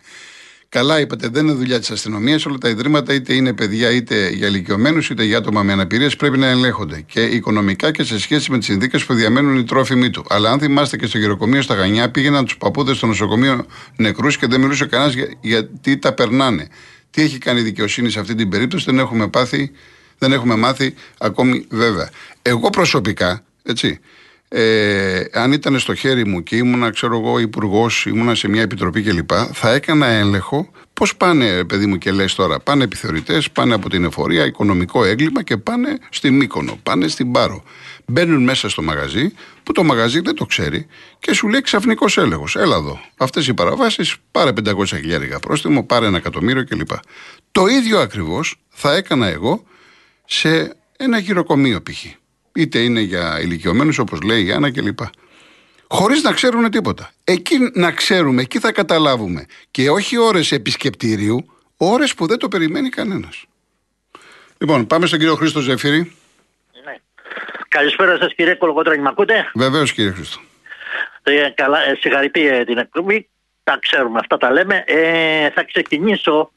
Καλά 0.70 1.00
είπατε, 1.00 1.28
δεν 1.28 1.44
είναι 1.46 1.54
δουλειά 1.54 1.78
της 1.78 1.90
αστυνομίας. 1.90 2.46
Όλα 2.46 2.58
τα 2.58 2.68
ιδρύματα, 2.68 3.14
είτε 3.14 3.34
είναι 3.34 3.52
παιδιά, 3.52 3.90
είτε 3.90 4.28
για 4.28 4.46
ηλικιωμένους, 4.46 5.10
είτε 5.10 5.24
για 5.24 5.38
άτομα 5.38 5.62
με 5.62 5.72
αναπηρίες, 5.72 6.16
πρέπει 6.16 6.38
να 6.38 6.46
ελέγχονται 6.46 7.00
και 7.00 7.22
οικονομικά 7.22 7.90
και 7.90 8.04
σε 8.04 8.18
σχέση 8.18 8.50
με 8.50 8.58
τις 8.58 8.66
συνθήκες 8.66 9.04
που 9.04 9.14
διαμένουν 9.14 9.58
οι 9.58 9.64
τρόφιμοι 9.64 10.10
του. 10.10 10.24
Αλλά 10.28 10.50
αν 10.50 10.58
θυμάστε 10.58 10.96
και 10.96 11.06
στο 11.06 11.18
γεροκομείο 11.18 11.62
στα 11.62 11.74
Γανιά, 11.74 12.10
πήγαιναν 12.10 12.44
τους 12.44 12.56
παππούδες 12.56 12.96
στο 12.96 13.06
νοσοκομείο 13.06 13.66
νεκρούς 13.96 14.36
και 14.38 14.46
δεν 14.46 14.60
μιλούσε 14.60 14.86
κανένας 14.86 15.14
για, 15.14 15.28
γιατί 15.40 15.98
τα 15.98 16.12
περνάνε. 16.12 16.68
Τι 17.10 17.22
έχει 17.22 17.38
κάνει 17.38 17.60
η 17.60 17.62
δικαιοσύνη 17.62 18.10
σε 18.10 18.20
αυτή 18.20 18.34
την 18.34 18.48
περίπτωση, 18.48 18.84
δεν 18.84 18.98
έχουμε 18.98 19.28
πάθει, 19.28 19.70
δεν 20.18 20.32
έχουμε 20.32 20.56
μάθει 20.56 20.94
ακόμη 21.18 21.66
βέβαια. 21.70 22.10
Εγώ 22.42 22.70
προσωπικά, 22.70 23.44
έτσι, 23.62 24.00
ε, 24.48 25.24
αν 25.32 25.52
ήταν 25.52 25.78
στο 25.78 25.94
χέρι 25.94 26.26
μου 26.26 26.42
και 26.42 26.56
ήμουνα, 26.56 26.90
ξέρω 26.90 27.18
εγώ, 27.18 27.38
υπουργός, 27.38 28.06
ήμουνα 28.06 28.34
σε 28.34 28.48
μια 28.48 28.62
επιτροπή 28.62 29.02
κλπ., 29.02 29.30
θα 29.52 29.72
έκανα 29.72 30.06
έλεγχο 30.06 30.70
πώς 30.92 31.16
πάνε, 31.16 31.64
παιδί 31.64 31.86
μου, 31.86 31.98
και 31.98 32.12
λες 32.12 32.34
τώρα. 32.34 32.58
Πάνε 32.58 32.84
επιθεωρητές, 32.84 33.50
πάνε 33.50 33.74
από 33.74 33.88
την 33.88 34.04
εφορία, 34.04 34.44
οικονομικό 34.44 35.04
έγκλημα 35.04 35.42
και 35.42 35.56
πάνε 35.56 35.98
στη 36.10 36.30
Μύκονο, 36.30 36.78
πάνε 36.82 37.08
στην 37.08 37.32
Πάρο. 37.32 37.62
Μπαίνουν 38.06 38.42
μέσα 38.42 38.68
στο 38.68 38.82
μαγαζί, 38.82 39.32
που 39.62 39.72
το 39.72 39.84
μαγαζί 39.84 40.20
δεν 40.20 40.34
το 40.34 40.44
ξέρει 40.44 40.86
και 41.18 41.32
σου 41.32 41.48
λέει 41.48 41.60
ξαφνικός 41.60 42.18
έλεγχος. 42.18 42.56
Έλα 42.56 42.76
εδώ. 42.76 43.00
Αυτές 43.16 43.46
οι 43.46 43.54
παραβάσεις, 43.54 44.16
πάρε 44.30 44.52
500 44.64 44.84
χιλιάρικα 44.86 45.40
πρόστιμο, 45.40 45.82
πάρε 45.84 46.06
ένα 46.06 46.16
εκατομμύριο 46.16 46.64
κλπ. 46.64 46.90
Το 47.52 47.66
ίδιο 47.66 47.98
ακριβώς 47.98 48.56
θα 48.68 48.94
έκανα 48.94 49.26
εγώ 49.26 49.64
σε 50.24 50.76
ένα 50.96 51.18
γυροκομείο 51.18 51.82
π.χ 51.82 52.04
είτε 52.54 52.78
είναι 52.78 53.00
για 53.00 53.40
ηλικιωμένους 53.40 53.98
όπως 53.98 54.20
λέει 54.20 54.44
η 54.44 54.52
Άννα 54.52 54.72
κλπ. 54.72 54.98
Χωρίς 55.88 56.22
να 56.22 56.32
ξέρουν 56.32 56.70
τίποτα. 56.70 57.10
Εκεί 57.24 57.70
να 57.74 57.92
ξέρουμε, 57.92 58.42
εκεί 58.42 58.58
θα 58.58 58.72
καταλάβουμε. 58.72 59.46
Και 59.70 59.90
όχι 59.90 60.18
ώρες 60.18 60.52
επισκεπτήριου, 60.52 61.46
ώρες 61.76 62.14
που 62.14 62.26
δεν 62.26 62.38
το 62.38 62.48
περιμένει 62.48 62.88
κανένας. 62.88 63.44
Λοιπόν, 64.58 64.86
πάμε 64.86 65.06
στον 65.06 65.18
κύριο 65.18 65.34
Χρήστο 65.34 65.60
Ζεφύρη. 65.60 66.12
Ναι. 66.84 66.96
Καλησπέρα 67.68 68.16
σας, 68.16 68.34
κύριε 68.34 68.54
Κολοκότρανη, 68.54 69.02
με 69.02 69.08
ακούτε; 69.08 69.50
Βεβαίως, 69.54 69.92
κύριε 69.92 70.10
Χρήστο. 70.10 70.40
Ε, 71.22 71.48
καλά, 71.54 71.84
ε, 71.84 71.96
συγχαρητήρια 72.00 72.64
την 72.64 72.78
εκπομπή. 72.78 73.28
Τα 73.64 73.78
ξέρουμε, 73.82 74.18
αυτά 74.18 74.36
τα 74.36 74.52
λέμε. 74.52 74.84
Ε, 74.86 75.50
θα 75.50 75.64
ξεκινήσω 75.64 76.50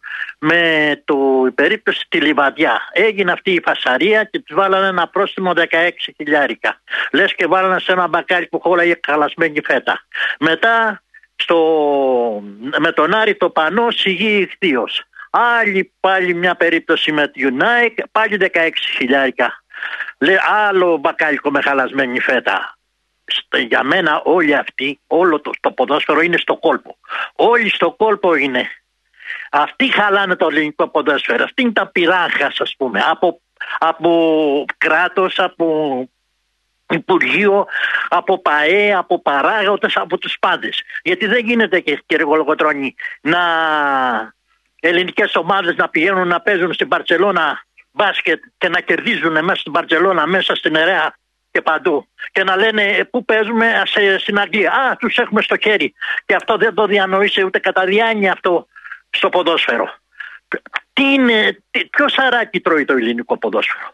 με 0.43 1.01
το 1.05 1.43
η 1.48 1.51
περίπτωση 1.51 2.05
τη 2.10 2.21
Λιβαδιά. 2.21 2.89
Έγινε 2.91 3.31
αυτή 3.31 3.51
η 3.51 3.62
φασαρία 3.65 4.24
και 4.24 4.39
τους 4.39 4.55
βάλανε 4.55 4.88
ένα 4.88 5.07
πρόστιμο 5.07 5.53
16 5.55 5.89
χιλιάρικα. 6.15 6.81
Λες 7.12 7.36
και 7.36 7.48
βάλανε 7.48 7.79
σε 7.79 7.91
ένα 7.91 8.07
μπακάλι 8.07 8.48
που 8.48 8.60
χώραγε 8.60 9.00
χαλασμένη 9.05 9.62
φέτα. 9.63 10.05
Μετά 10.39 11.03
στο, 11.36 11.57
με 12.79 12.91
τον 12.91 13.13
Άρη 13.13 13.36
το 13.36 13.50
πανό 13.50 13.91
σιγή 13.91 14.38
ηχθείος. 14.39 15.03
Άλλη 15.29 15.93
πάλι 16.00 16.33
μια 16.33 16.55
περίπτωση 16.55 17.12
με 17.12 17.27
τη 17.27 17.41
Unite, 17.43 18.03
πάλι 18.12 18.38
16 18.53 18.69
χιλιάρικα. 18.98 19.63
Λέει 20.17 20.38
άλλο 20.67 20.98
μπακάλικο 20.98 21.51
με 21.51 21.62
χαλασμένη 21.62 22.19
φέτα. 22.19 22.77
Για 23.67 23.83
μένα 23.83 24.21
όλοι 24.24 24.55
αυτοί, 24.55 25.00
όλο 25.07 25.41
το, 25.41 25.51
το 25.60 25.71
ποδόσφαιρο 25.71 26.21
είναι 26.21 26.38
στο 26.38 26.57
κόλπο. 26.57 26.98
Όλοι 27.36 27.69
στο 27.69 27.91
κόλπο 27.91 28.36
είναι. 28.36 28.69
Αυτοί 29.52 29.92
χαλάνε 29.92 30.36
το 30.36 30.48
ελληνικό 30.48 30.88
ποδόσφαιρο. 30.88 31.44
Αυτή 31.44 31.62
είναι 31.62 31.72
τα 31.72 31.88
πειράχα, 31.88 32.52
ας 32.60 32.76
πούμε. 32.78 33.04
Από, 33.10 33.42
από 33.80 34.66
κράτος, 34.78 35.40
από 35.40 36.10
Υπουργείο, 36.90 37.66
από 38.10 38.42
ΠαΕ, 38.42 38.94
από 38.94 39.22
παράγοντες, 39.22 39.96
από 39.96 40.18
τους 40.18 40.38
πάντες. 40.40 40.82
Γιατί 41.04 41.26
δεν 41.26 41.46
γίνεται, 41.46 41.80
κύριε 41.80 42.26
Γολογοτρόνη, 42.26 42.96
να 43.22 43.39
ελληνικές 44.80 45.36
ομάδες 45.36 45.76
να 45.76 45.89
πηγαίνουν 45.89 46.28
να 46.28 46.41
παίζουν 46.41 46.74
στην 46.74 46.88
Παρσελώνα 46.88 47.65
μπάσκετ 47.91 48.44
και 48.58 48.70
να 48.70 48.80
κερδίζουν 48.80 49.32
μέσα 49.44 49.60
στην 49.60 49.72
Παρσελώνα, 49.72 50.28
μέσα 50.28 50.56
στην 50.56 50.76
Ερέα 50.76 51.15
και 51.52 51.62
παντού. 51.62 52.08
Και 52.32 52.44
να 52.44 52.56
λένε 52.56 52.84
ε, 52.84 53.04
πού 53.04 53.26
παίζουμε 53.26 53.82
στην 54.17 54.39
Αγγλία. 54.39 54.72
Α, 54.72 54.96
τους 54.96 55.17
έχουμε 55.17 55.41
στο 55.41 55.58
χέρι. 55.58 55.94
Και 56.26 56.36
αυτό 56.36 56.58
δεν 56.58 56.74
το 56.74 56.86
διανοείσαι 56.86 57.44
ούτε 57.44 57.60
κατά 57.60 57.86
διάνοια 57.86 58.32
αυτό 58.32 58.67
στο 59.12 59.30
ποδόσφαιρο. 59.30 59.93
Τι 60.93 61.13
είναι, 61.13 61.63
ποιο 61.89 62.10
σαράκι 62.10 62.60
τρώει 62.60 62.86
το 62.86 62.93
ελληνικό 62.93 63.38
ποδόσφαιρο; 63.38 63.93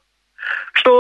Στο, 0.73 0.93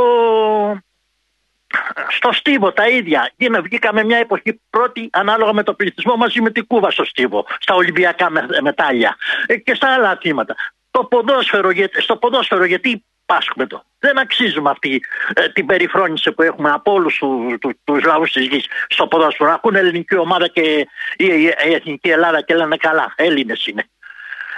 στο 2.09 2.31
Στίβο 2.31 2.71
τα 2.71 2.87
ίδια. 2.87 3.31
Είναι, 3.37 3.59
βγήκαμε 3.59 4.03
μια 4.03 4.17
εποχή 4.17 4.61
πρώτη 4.69 5.09
ανάλογα 5.11 5.53
με 5.53 5.63
το 5.63 5.73
πληθυσμό 5.73 6.15
μαζί 6.15 6.41
με 6.41 6.51
την 6.51 6.67
Κούβα 6.67 6.91
στο 6.91 7.05
Στίβο, 7.05 7.45
στα 7.59 7.75
Ολυμπιακά 7.75 8.29
μετάλλια 8.61 9.17
ε, 9.45 9.57
και 9.57 9.75
στα 9.75 9.93
άλλα 9.93 10.09
αθήματα. 10.09 10.55
Το 10.91 11.03
ποδόσφαιρο, 11.03 11.71
στο 11.97 12.17
ποδόσφαιρο 12.17 12.65
γιατί 12.65 13.03
πάσχουμε 13.27 13.67
το. 13.67 13.83
Δεν 13.99 14.17
αξίζουμε 14.17 14.69
αυτή 14.69 15.03
ε, 15.33 15.49
την 15.49 15.65
περιφρόνηση 15.65 16.31
που 16.31 16.41
έχουμε 16.41 16.71
από 16.71 16.91
όλους 16.91 17.17
τους 17.17 17.57
τους, 17.59 17.73
τους 17.83 18.03
λαούς 18.03 18.31
της 18.31 18.45
γης 18.45 18.65
στο 18.87 19.07
ποδόσφαιρο. 19.07 19.51
Ακούνε 19.51 19.79
ελληνική 19.79 20.17
ομάδα 20.17 20.47
και 20.47 20.61
η, 20.61 20.87
η, 21.17 21.43
η, 21.65 21.73
εθνική 21.73 22.09
Ελλάδα 22.09 22.41
και 22.41 22.55
λένε 22.55 22.77
καλά, 22.77 23.13
Έλληνες 23.15 23.67
είναι. 23.67 23.89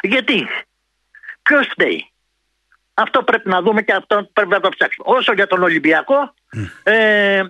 Γιατί, 0.01 0.47
ποιο 1.41 1.61
φταίει. 1.61 2.11
Αυτό 2.93 3.23
πρέπει 3.23 3.49
να 3.49 3.61
δούμε 3.61 3.81
και 3.81 3.93
αυτό 3.93 4.29
πρέπει 4.33 4.49
να 4.49 4.59
το 4.59 4.69
ψάξουμε. 4.69 5.07
Όσο 5.09 5.33
για 5.33 5.47
τον 5.47 5.63
Ολυμπιακό, 5.63 6.33
ε, 6.83 7.43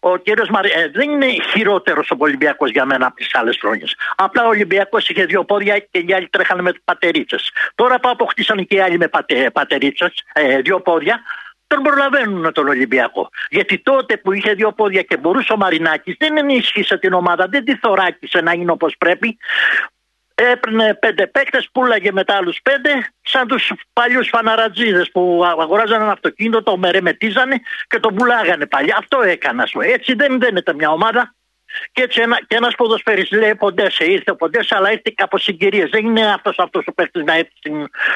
ο 0.00 0.16
κύριος 0.16 0.48
Μαρι... 0.48 0.70
Ε, 0.74 0.88
δεν 0.88 1.10
είναι 1.10 1.26
χειρότερος 1.26 2.10
ο 2.10 2.16
Ολυμπιακός 2.18 2.70
για 2.70 2.84
μένα 2.84 3.06
από 3.06 3.16
τις 3.16 3.34
άλλες 3.34 3.56
χρόνια. 3.60 3.86
Απλά 4.16 4.44
ο 4.44 4.48
Ολυμπιακός 4.48 5.08
είχε 5.08 5.24
δύο 5.24 5.44
πόδια 5.44 5.78
και 5.78 5.98
οι 5.98 6.12
άλλοι 6.14 6.28
τρέχανε 6.28 6.62
με 6.62 6.72
πατερίτσες. 6.84 7.50
Τώρα 7.74 8.00
που 8.00 8.08
αποκτήσαν 8.08 8.66
και 8.66 8.74
οι 8.74 8.80
άλλοι 8.80 8.98
με 8.98 9.08
πατε... 9.08 9.50
πατερίτσες, 9.50 10.12
ε, 10.32 10.60
δύο 10.60 10.80
πόδια, 10.80 11.20
τον 11.66 11.82
προλαβαίνουν 11.82 12.52
τον 12.52 12.68
Ολυμπιακό. 12.68 13.28
Γιατί 13.50 13.78
τότε 13.78 14.16
που 14.16 14.32
είχε 14.32 14.52
δύο 14.52 14.72
πόδια 14.72 15.02
και 15.02 15.16
μπορούσε 15.16 15.52
ο 15.52 15.56
Μαρινάκης 15.56 16.16
δεν 16.18 16.36
ενίσχυσε 16.36 16.98
την 16.98 17.12
ομάδα, 17.12 17.46
δεν 17.48 17.64
τη 17.64 17.76
θωράκισε 17.76 18.40
να 18.40 18.52
είναι 18.52 18.70
όπως 18.70 18.94
πρέπει 18.98 19.38
έπαιρνε 20.42 20.94
πέντε 20.94 21.26
παίκτες, 21.26 21.68
πουλάγε 21.72 22.12
μετά 22.12 22.34
άλλους 22.34 22.58
πέντε, 22.62 22.90
σαν 23.22 23.46
τους 23.46 23.72
παλιούς 23.92 24.28
φαναρατζίδες 24.28 25.10
που 25.10 25.42
αγοράζαν 25.44 26.02
ένα 26.02 26.12
αυτοκίνητο, 26.12 26.62
το 26.62 26.76
μερεμετίζανε 26.76 27.60
και 27.86 27.98
το 27.98 28.12
πουλάγανε 28.12 28.66
πάλι. 28.66 28.92
Αυτό 28.98 29.22
έκανα 29.22 29.66
σου. 29.66 29.80
Έτσι 29.80 30.14
δεν 30.14 30.40
δένεται 30.40 30.74
μια 30.74 30.90
ομάδα. 30.90 31.32
Και 31.92 32.02
έτσι 32.02 32.20
ένα, 32.20 32.38
και 32.46 32.56
ένας 32.56 32.74
ποδοσφαίρης 32.74 33.30
λέει 33.30 33.54
Ποντέσε, 33.54 34.04
ήρθε 34.04 34.30
ο 34.30 34.36
Ποντέσε 34.36 34.74
αλλά 34.76 34.92
ήρθε 34.92 35.14
από 35.16 35.38
συγκυρίες. 35.38 35.90
Δεν 35.90 36.06
είναι 36.06 36.32
αυτός, 36.32 36.58
αυτός 36.58 36.84
ο 36.86 36.92
παίκτης 36.92 37.24
να 37.24 37.34
έρθει 37.34 37.50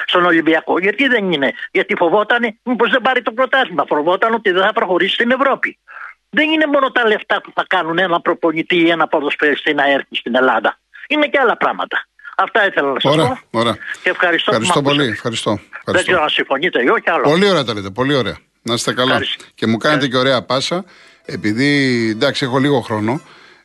στον 0.06 0.24
Ολυμπιακό. 0.24 0.78
Γιατί 0.78 1.08
δεν 1.08 1.32
είναι; 1.32 1.52
Γιατί 1.70 1.94
φοβόταν 1.96 2.58
μήπως 2.62 2.90
δεν 2.90 3.00
πάρει 3.00 3.22
το 3.22 3.32
πρωτάθλημα. 3.32 3.84
Φοβόταν 3.88 4.34
ότι 4.34 4.50
δεν 4.50 4.62
θα 4.62 4.72
προχωρήσει 4.72 5.14
στην 5.14 5.30
Ευρώπη. 5.30 5.78
Δεν 6.30 6.50
είναι 6.50 6.66
μόνο 6.66 6.90
τα 6.90 7.06
λεφτά 7.06 7.40
που 7.40 7.52
θα 7.54 7.64
κάνουν 7.66 7.98
ένα 7.98 8.20
προπονητή 8.20 8.76
ή 8.76 8.90
ένα 8.90 9.06
ποδοσφαίριστη 9.06 9.74
να 9.74 9.90
έρθει 9.90 10.14
στην 10.16 10.36
Ελλάδα. 10.36 10.78
Είναι 11.08 11.26
και 11.26 11.38
άλλα 11.38 11.56
πράγματα. 11.56 12.06
Αυτά 12.36 12.66
ήθελα 12.66 12.92
να 12.92 13.00
σας 13.00 13.16
πω. 13.16 13.58
Ωραία. 13.58 13.76
Και 14.02 14.10
ευχαριστώ, 14.10 14.50
ευχαριστώ 14.50 14.82
πολύ. 14.82 15.04
Ευχαριστώ. 15.04 15.60
Δεν 15.84 16.02
ξέρω 16.02 16.22
αν 16.22 16.28
συμφωνείτε 16.28 16.82
ή 16.82 16.88
όχι 16.88 17.10
άλλο. 17.10 17.22
Πολύ 17.22 17.48
ωραία 17.48 17.64
τα 17.64 17.74
λέτε. 17.74 17.90
Πολύ 17.90 18.14
ωραία. 18.14 18.36
Να 18.62 18.74
είστε 18.74 18.92
καλά. 18.92 19.20
Και 19.54 19.66
μου 19.66 19.76
κάνετε 19.76 20.08
και 20.08 20.16
ωραία 20.16 20.42
πάσα. 20.42 20.84
Επειδή 21.24 22.08
εντάξει, 22.10 22.44
έχω 22.44 22.58
λίγο 22.58 22.80
χρόνο. 22.80 23.20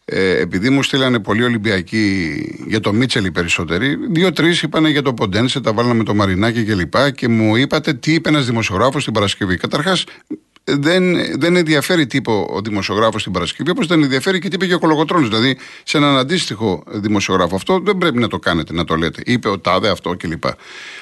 Ε, 0.10 0.39
επειδή 0.39 0.69
μου 0.69 0.84
στείλανε 0.84 1.19
πολύ 1.19 1.43
Ολυμπιακοί 1.43 2.36
για 2.67 2.80
το 2.80 2.93
Μίτσελ 2.93 3.25
οι 3.25 3.32
περισσότεροι, 3.32 3.97
δύο-τρεις 4.12 4.62
είπαν 4.62 4.86
για 4.86 5.01
το 5.01 5.13
Ποντένσε, 5.13 5.62
τα 5.62 5.73
βάλαμε 5.73 6.03
το 6.03 6.13
Μαρινάκι 6.13 6.63
κλπ. 6.63 6.95
Και, 6.95 7.12
και 7.12 7.27
μου 7.27 7.56
είπατε 7.56 7.93
τι 7.93 8.13
είπε 8.13 8.30
ένας 8.30 8.45
δημοσιογράφος 8.45 9.03
την 9.03 9.13
Παρασκευή. 9.13 9.58
Καταρχάς, 9.58 10.03
δεν, 10.69 11.15
δεν 11.39 11.56
ενδιαφέρει 11.56 12.08
τι 12.08 12.17
είπε 12.17 12.32
ο 12.32 12.60
δημοσιογράφος 12.63 13.23
την 13.23 13.32
Παρασκευή, 13.32 13.69
όπως 13.69 13.88
δεν 13.88 14.03
ενδιαφέρει 14.03 14.39
και 14.39 14.49
τι 14.49 14.56
είπε 14.56 14.67
και 14.67 14.73
ο 14.73 14.80
Κολογοτρόνη. 14.80 15.27
Δηλαδή, 15.27 15.58
σε 15.84 15.97
έναν 15.97 16.17
αντίστοιχο 16.17 16.84
δημοσιογράφο 16.88 17.56
αυτό 17.56 17.80
δεν 17.80 17.97
πρέπει 17.97 18.17
να 18.17 18.27
το 18.27 18.39
κάνετε, 18.39 18.73
να 18.73 18.84
το 18.84 18.95
λέτε. 18.95 19.21
Είπε 19.25 19.49
ο 19.49 19.60
Τάδε 19.60 19.89
αυτό 19.89 20.15
κλπ. 20.17 20.43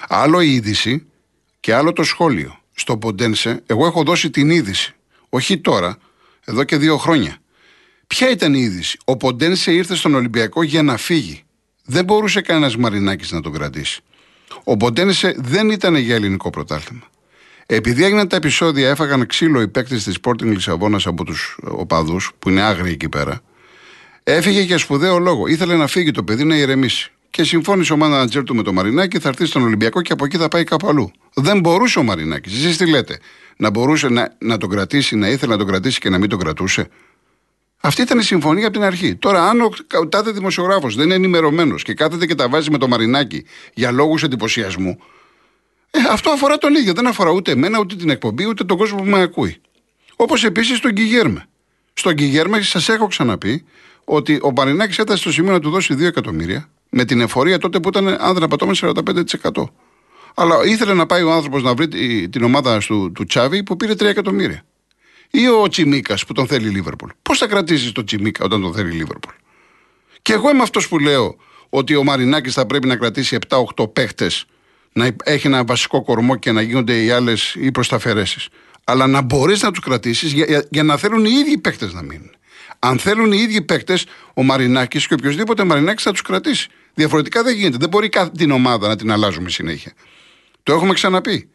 Άλλο 0.07 0.41
η 0.41 0.53
είδηση 0.53 1.05
και 1.59 1.73
άλλο 1.73 1.93
το 1.93 2.03
σχόλιο. 2.03 2.59
Στο 2.73 2.97
Ποντένσε, 2.97 3.63
εγώ 3.65 3.85
έχω 3.85 4.03
δώσει 4.03 4.29
την 4.29 4.49
είδηση. 4.49 4.93
Όχι 5.29 5.57
τώρα, 5.57 5.97
εδώ 6.45 6.63
και 6.63 6.77
δύο 6.77 6.97
χρόνια. 6.97 7.37
Ποια 8.07 8.29
ήταν 8.29 8.53
η 8.53 8.59
είδηση; 8.59 8.97
Ο 9.05 9.17
Ποντένσε 9.17 9.71
ήρθε 9.71 9.95
στον 9.95 10.15
Ολυμπιακό 10.15 10.63
για 10.63 10.83
να 10.83 10.97
φύγει. 10.97 11.43
Δεν 11.85 12.05
μπορούσε 12.05 12.41
κανένας 12.41 12.77
Μαρινάκης 12.77 13.31
να 13.31 13.41
τον 13.41 13.53
κρατήσει. 13.53 14.01
Ο 14.63 14.77
Ποντένσε 14.77 15.35
δεν 15.37 15.69
ήταν 15.69 15.95
για 15.95 16.15
ελληνικό 16.15 16.49
πρωτάθλημα. 16.49 17.03
Επειδή 17.67 18.03
έγιναν 18.03 18.27
τα 18.27 18.35
επεισόδια, 18.35 18.89
έφαγαν 18.89 19.25
ξύλο 19.25 19.61
οι 19.61 19.67
παίκτες 19.67 20.03
της 20.03 20.17
Sporting 20.21 20.43
Λισαβόνας 20.43 21.07
από 21.07 21.23
τους 21.23 21.57
οπαδούς, 21.61 22.31
που 22.39 22.49
είναι 22.49 22.61
άγριοι 22.61 22.91
εκεί 22.91 23.09
πέρα. 23.09 23.41
Έφυγε 24.23 24.61
για 24.61 24.77
σπουδαίο 24.77 25.19
λόγο. 25.19 25.47
Ήθελε 25.47 25.75
να 25.75 25.87
φύγει 25.87 26.11
το 26.11 26.23
παιδί 26.23 26.43
να 26.43 26.55
ηρεμήσει. 26.55 27.11
Και 27.29 27.43
συμφώνησε 27.43 27.93
ο 27.93 27.97
μάνατζερ 27.97 28.43
του 28.43 28.55
με 28.55 28.63
το 28.63 28.73
Μαρινάκη, 28.73 29.19
θα 29.19 29.29
έρθει 29.29 29.45
στον 29.45 29.63
Ολυμπιακό 29.63 30.01
και 30.01 30.13
από 30.13 30.25
εκεί 30.25 30.37
θα 30.37 30.47
πάει 30.47 30.63
κάπου 30.63 30.87
αλλού. 30.87 31.11
Δεν 31.33 31.59
μπορούσε 31.59 31.99
ο 31.99 32.03
Μαρινάκης. 32.03 32.53
Εσείς 32.53 32.77
τι 32.77 32.89
λέτε, 32.89 33.19
να 33.57 33.69
μπορούσε 33.69 34.09
να, 34.09 34.35
να 34.39 34.57
τον 34.57 34.69
κρατήσει, 34.69 35.15
να 35.15 35.29
ήθελε 35.29 35.51
να 35.51 35.57
τον 35.57 35.67
κρατήσει 35.67 35.99
και 35.99 36.09
να 36.09 36.17
μην 36.17 36.29
τον 36.29 36.39
κρατούσε; 36.39 36.87
Αυτή 37.79 38.01
ήταν 38.01 38.19
η 38.19 38.23
συμφωνία 38.23 38.67
από 38.67 38.73
την 38.73 38.85
αρχή. 38.85 39.15
Τώρα, 39.15 39.49
αν 39.49 39.61
ο 40.01 40.07
τάδε 40.09 40.31
δημοσιογράφος 40.31 40.95
δεν 40.95 41.05
είναι 41.05 41.13
ενημερωμένος 41.13 41.83
και 41.83 41.93
κάθεται 41.93 42.25
και 42.25 42.35
τα 42.35 42.49
βάζει 42.49 42.71
με 42.71 42.77
το 42.77 42.87
μαρινάκι 42.87 43.45
για 43.73 43.91
λόγους 43.91 44.23
εντυπωσιασμού, 44.23 44.99
ε, 45.95 46.07
αυτό 46.09 46.29
αφορά 46.29 46.57
τον 46.57 46.75
ίδιο. 46.75 46.93
Δεν 46.93 47.07
αφορά 47.07 47.29
ούτε 47.29 47.51
εμένα, 47.51 47.79
ούτε 47.79 47.95
την 47.95 48.09
εκπομπή, 48.09 48.45
ούτε 48.47 48.63
τον 48.63 48.77
κόσμο 48.77 48.97
που 48.97 49.05
με 49.05 49.21
ακούει. 49.21 49.61
Όπως 50.15 50.43
επίσης 50.43 50.79
τον 50.79 50.93
Κιγέρμε. 50.93 51.47
Στον 51.93 52.15
Κιγέρμε 52.15 52.61
σας 52.61 52.89
έχω 52.89 53.07
ξαναπεί 53.07 53.65
ότι 54.05 54.39
ο 54.41 54.51
Μαρινάκη 54.51 55.01
έφτασε 55.01 55.19
στο 55.19 55.31
σημείο 55.31 55.51
να 55.51 55.59
του 55.59 55.69
δώσει 55.69 55.93
2 55.93 56.01
εκατομμύρια 56.01 56.69
με 56.89 57.05
την 57.05 57.21
εφορία 57.21 57.57
τότε 57.57 57.79
που 57.79 57.89
ήταν, 57.89 58.07
αν 58.07 58.33
δεν 58.33 58.43
απατώμε, 58.43 58.73
45%. 58.75 58.93
Αλλά 60.35 60.65
ήθελε 60.65 60.93
να 60.93 61.05
πάει 61.05 61.23
ο 61.23 61.31
άνθρωπος 61.31 61.63
να 61.63 61.73
βρει 61.73 61.87
την 62.29 62.43
ομάδα 62.43 62.77
του, 62.79 63.11
του 63.11 63.25
Τσάβη 63.25 63.63
που 63.63 63.75
πήρε 63.75 63.93
3 63.93 64.01
εκατομμύρια. 64.01 64.65
Ή 65.31 65.47
ο 65.47 65.67
Τσιμίκας 65.67 66.25
που 66.25 66.33
τον 66.33 66.47
θέλει 66.47 66.67
η 66.67 66.71
Λίβερπουλ. 66.71 67.09
Πώς 67.21 67.37
θα 67.37 67.47
κρατήσεις 67.47 67.91
τον 67.91 68.05
Τσιμίκα 68.05 68.45
όταν 68.45 68.61
τον 68.61 68.73
θέλει 68.73 68.89
η 68.89 68.97
Λίβερπουλ; 68.97 69.33
Και 70.21 70.33
εγώ 70.33 70.49
είμαι 70.49 70.61
αυτός 70.61 70.87
που 70.87 70.99
λέω 70.99 71.35
ότι 71.69 71.95
ο 71.95 72.03
Μαρινάκης 72.03 72.53
θα 72.53 72.65
πρέπει 72.65 72.87
να 72.87 72.95
κρατήσει 72.95 73.37
7-8 73.75 73.93
παίχτες, 73.93 74.45
να 74.95 75.15
έχει 75.23 75.47
ένα 75.47 75.63
βασικό 75.63 76.03
κορμό 76.03 76.35
και 76.35 76.51
να 76.51 76.61
γίνονται 76.61 77.03
οι 77.03 77.09
άλλες 77.09 77.55
οι 77.59 77.71
προσταφαιρέσεις. 77.71 78.47
Αλλά 78.83 79.07
να 79.07 79.21
μπορείς 79.21 79.61
να 79.61 79.71
τους 79.71 79.83
κρατήσεις 79.83 80.31
για, 80.31 80.65
για, 80.69 80.83
να 80.83 80.97
θέλουν 80.97 81.25
οι 81.25 81.31
ίδιοι 81.31 81.57
παίχτε 81.57 81.89
να 81.93 82.01
μείνουν. 82.01 82.35
Αν 82.79 82.99
θέλουν 82.99 83.31
οι 83.31 83.37
ίδιοι 83.37 83.61
παίκτες, 83.61 84.05
ο 84.33 84.43
Μαρινάκης 84.43 85.07
και 85.07 85.13
οποιοδήποτε 85.13 85.63
Μαρινάκης 85.63 86.03
θα 86.03 86.11
τους 86.11 86.21
κρατήσει. 86.21 86.69
Διαφορετικά 86.93 87.43
δεν 87.43 87.55
γίνεται. 87.55 87.77
Δεν 87.77 87.89
μπορεί 87.89 88.09
κάθε 88.09 88.31
την 88.37 88.51
ομάδα 88.51 88.87
να 88.87 88.95
την 88.95 89.11
αλλάζουμε 89.11 89.49
συνέχεια. 89.49 89.93
Το 90.63 90.73
έχουμε 90.73 90.93
ξαναπεί. 90.93 91.49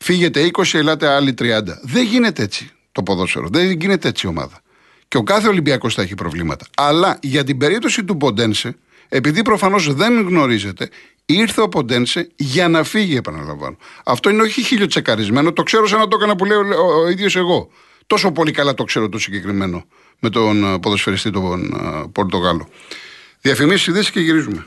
Φύγετε 0.00 0.50
20, 0.52 0.62
ελάτε 0.72 1.08
άλλοι 1.08 1.34
30. 1.38 1.62
Δεν 1.82 2.04
γίνεται 2.04 2.42
έτσι 2.42 2.70
το 2.92 3.02
ποδόσφαιρο. 3.02 3.48
Δεν 3.48 3.70
γίνεται 3.70 4.08
έτσι 4.08 4.26
η 4.26 4.28
ομάδα. 4.28 4.60
Και 5.08 5.16
ο 5.16 5.22
κάθε 5.22 5.48
Ολυμπιακός 5.48 5.94
θα 5.94 6.02
έχει 6.02 6.14
προβλήματα. 6.14 6.66
Αλλά 6.76 7.18
για 7.22 7.44
την 7.44 7.58
περίπτωση 7.58 8.04
του 8.04 8.16
Ποντένσε, 8.16 8.76
επειδή 9.08 9.42
προφανώς 9.42 9.94
δεν 9.94 10.20
γνωρίζετε, 10.20 10.88
ήρθε 11.28 11.60
ο 11.60 11.68
Ποντένσε 11.68 12.28
για 12.36 12.68
να 12.68 12.82
φύγει, 12.84 13.16
επαναλαμβάνω. 13.16 13.76
Αυτό 14.04 14.30
είναι 14.30 14.42
όχι 14.42 14.62
χίλιο 14.62 14.86
το 15.52 15.62
ξέρω 15.62 15.86
σαν 15.86 15.98
να 15.98 16.08
το 16.08 16.16
έκανα 16.16 16.36
που 16.36 16.44
λέω 16.44 16.60
ο, 16.60 17.00
ο 17.02 17.08
ίδιος 17.08 17.36
εγώ. 17.36 17.68
Τόσο 18.06 18.32
πολύ 18.32 18.50
καλά 18.50 18.74
το 18.74 18.84
ξέρω 18.84 19.08
το 19.08 19.18
συγκεκριμένο 19.18 19.84
με 20.18 20.30
τον 20.30 20.80
ποδοσφαιριστή 20.80 21.30
τον 21.30 21.70
Πορτογάλο. 22.12 22.68
Διαφημίσεις, 23.40 23.86
ειδήσεις 23.86 24.10
και 24.10 24.20
γυρίζουμε. 24.20 24.66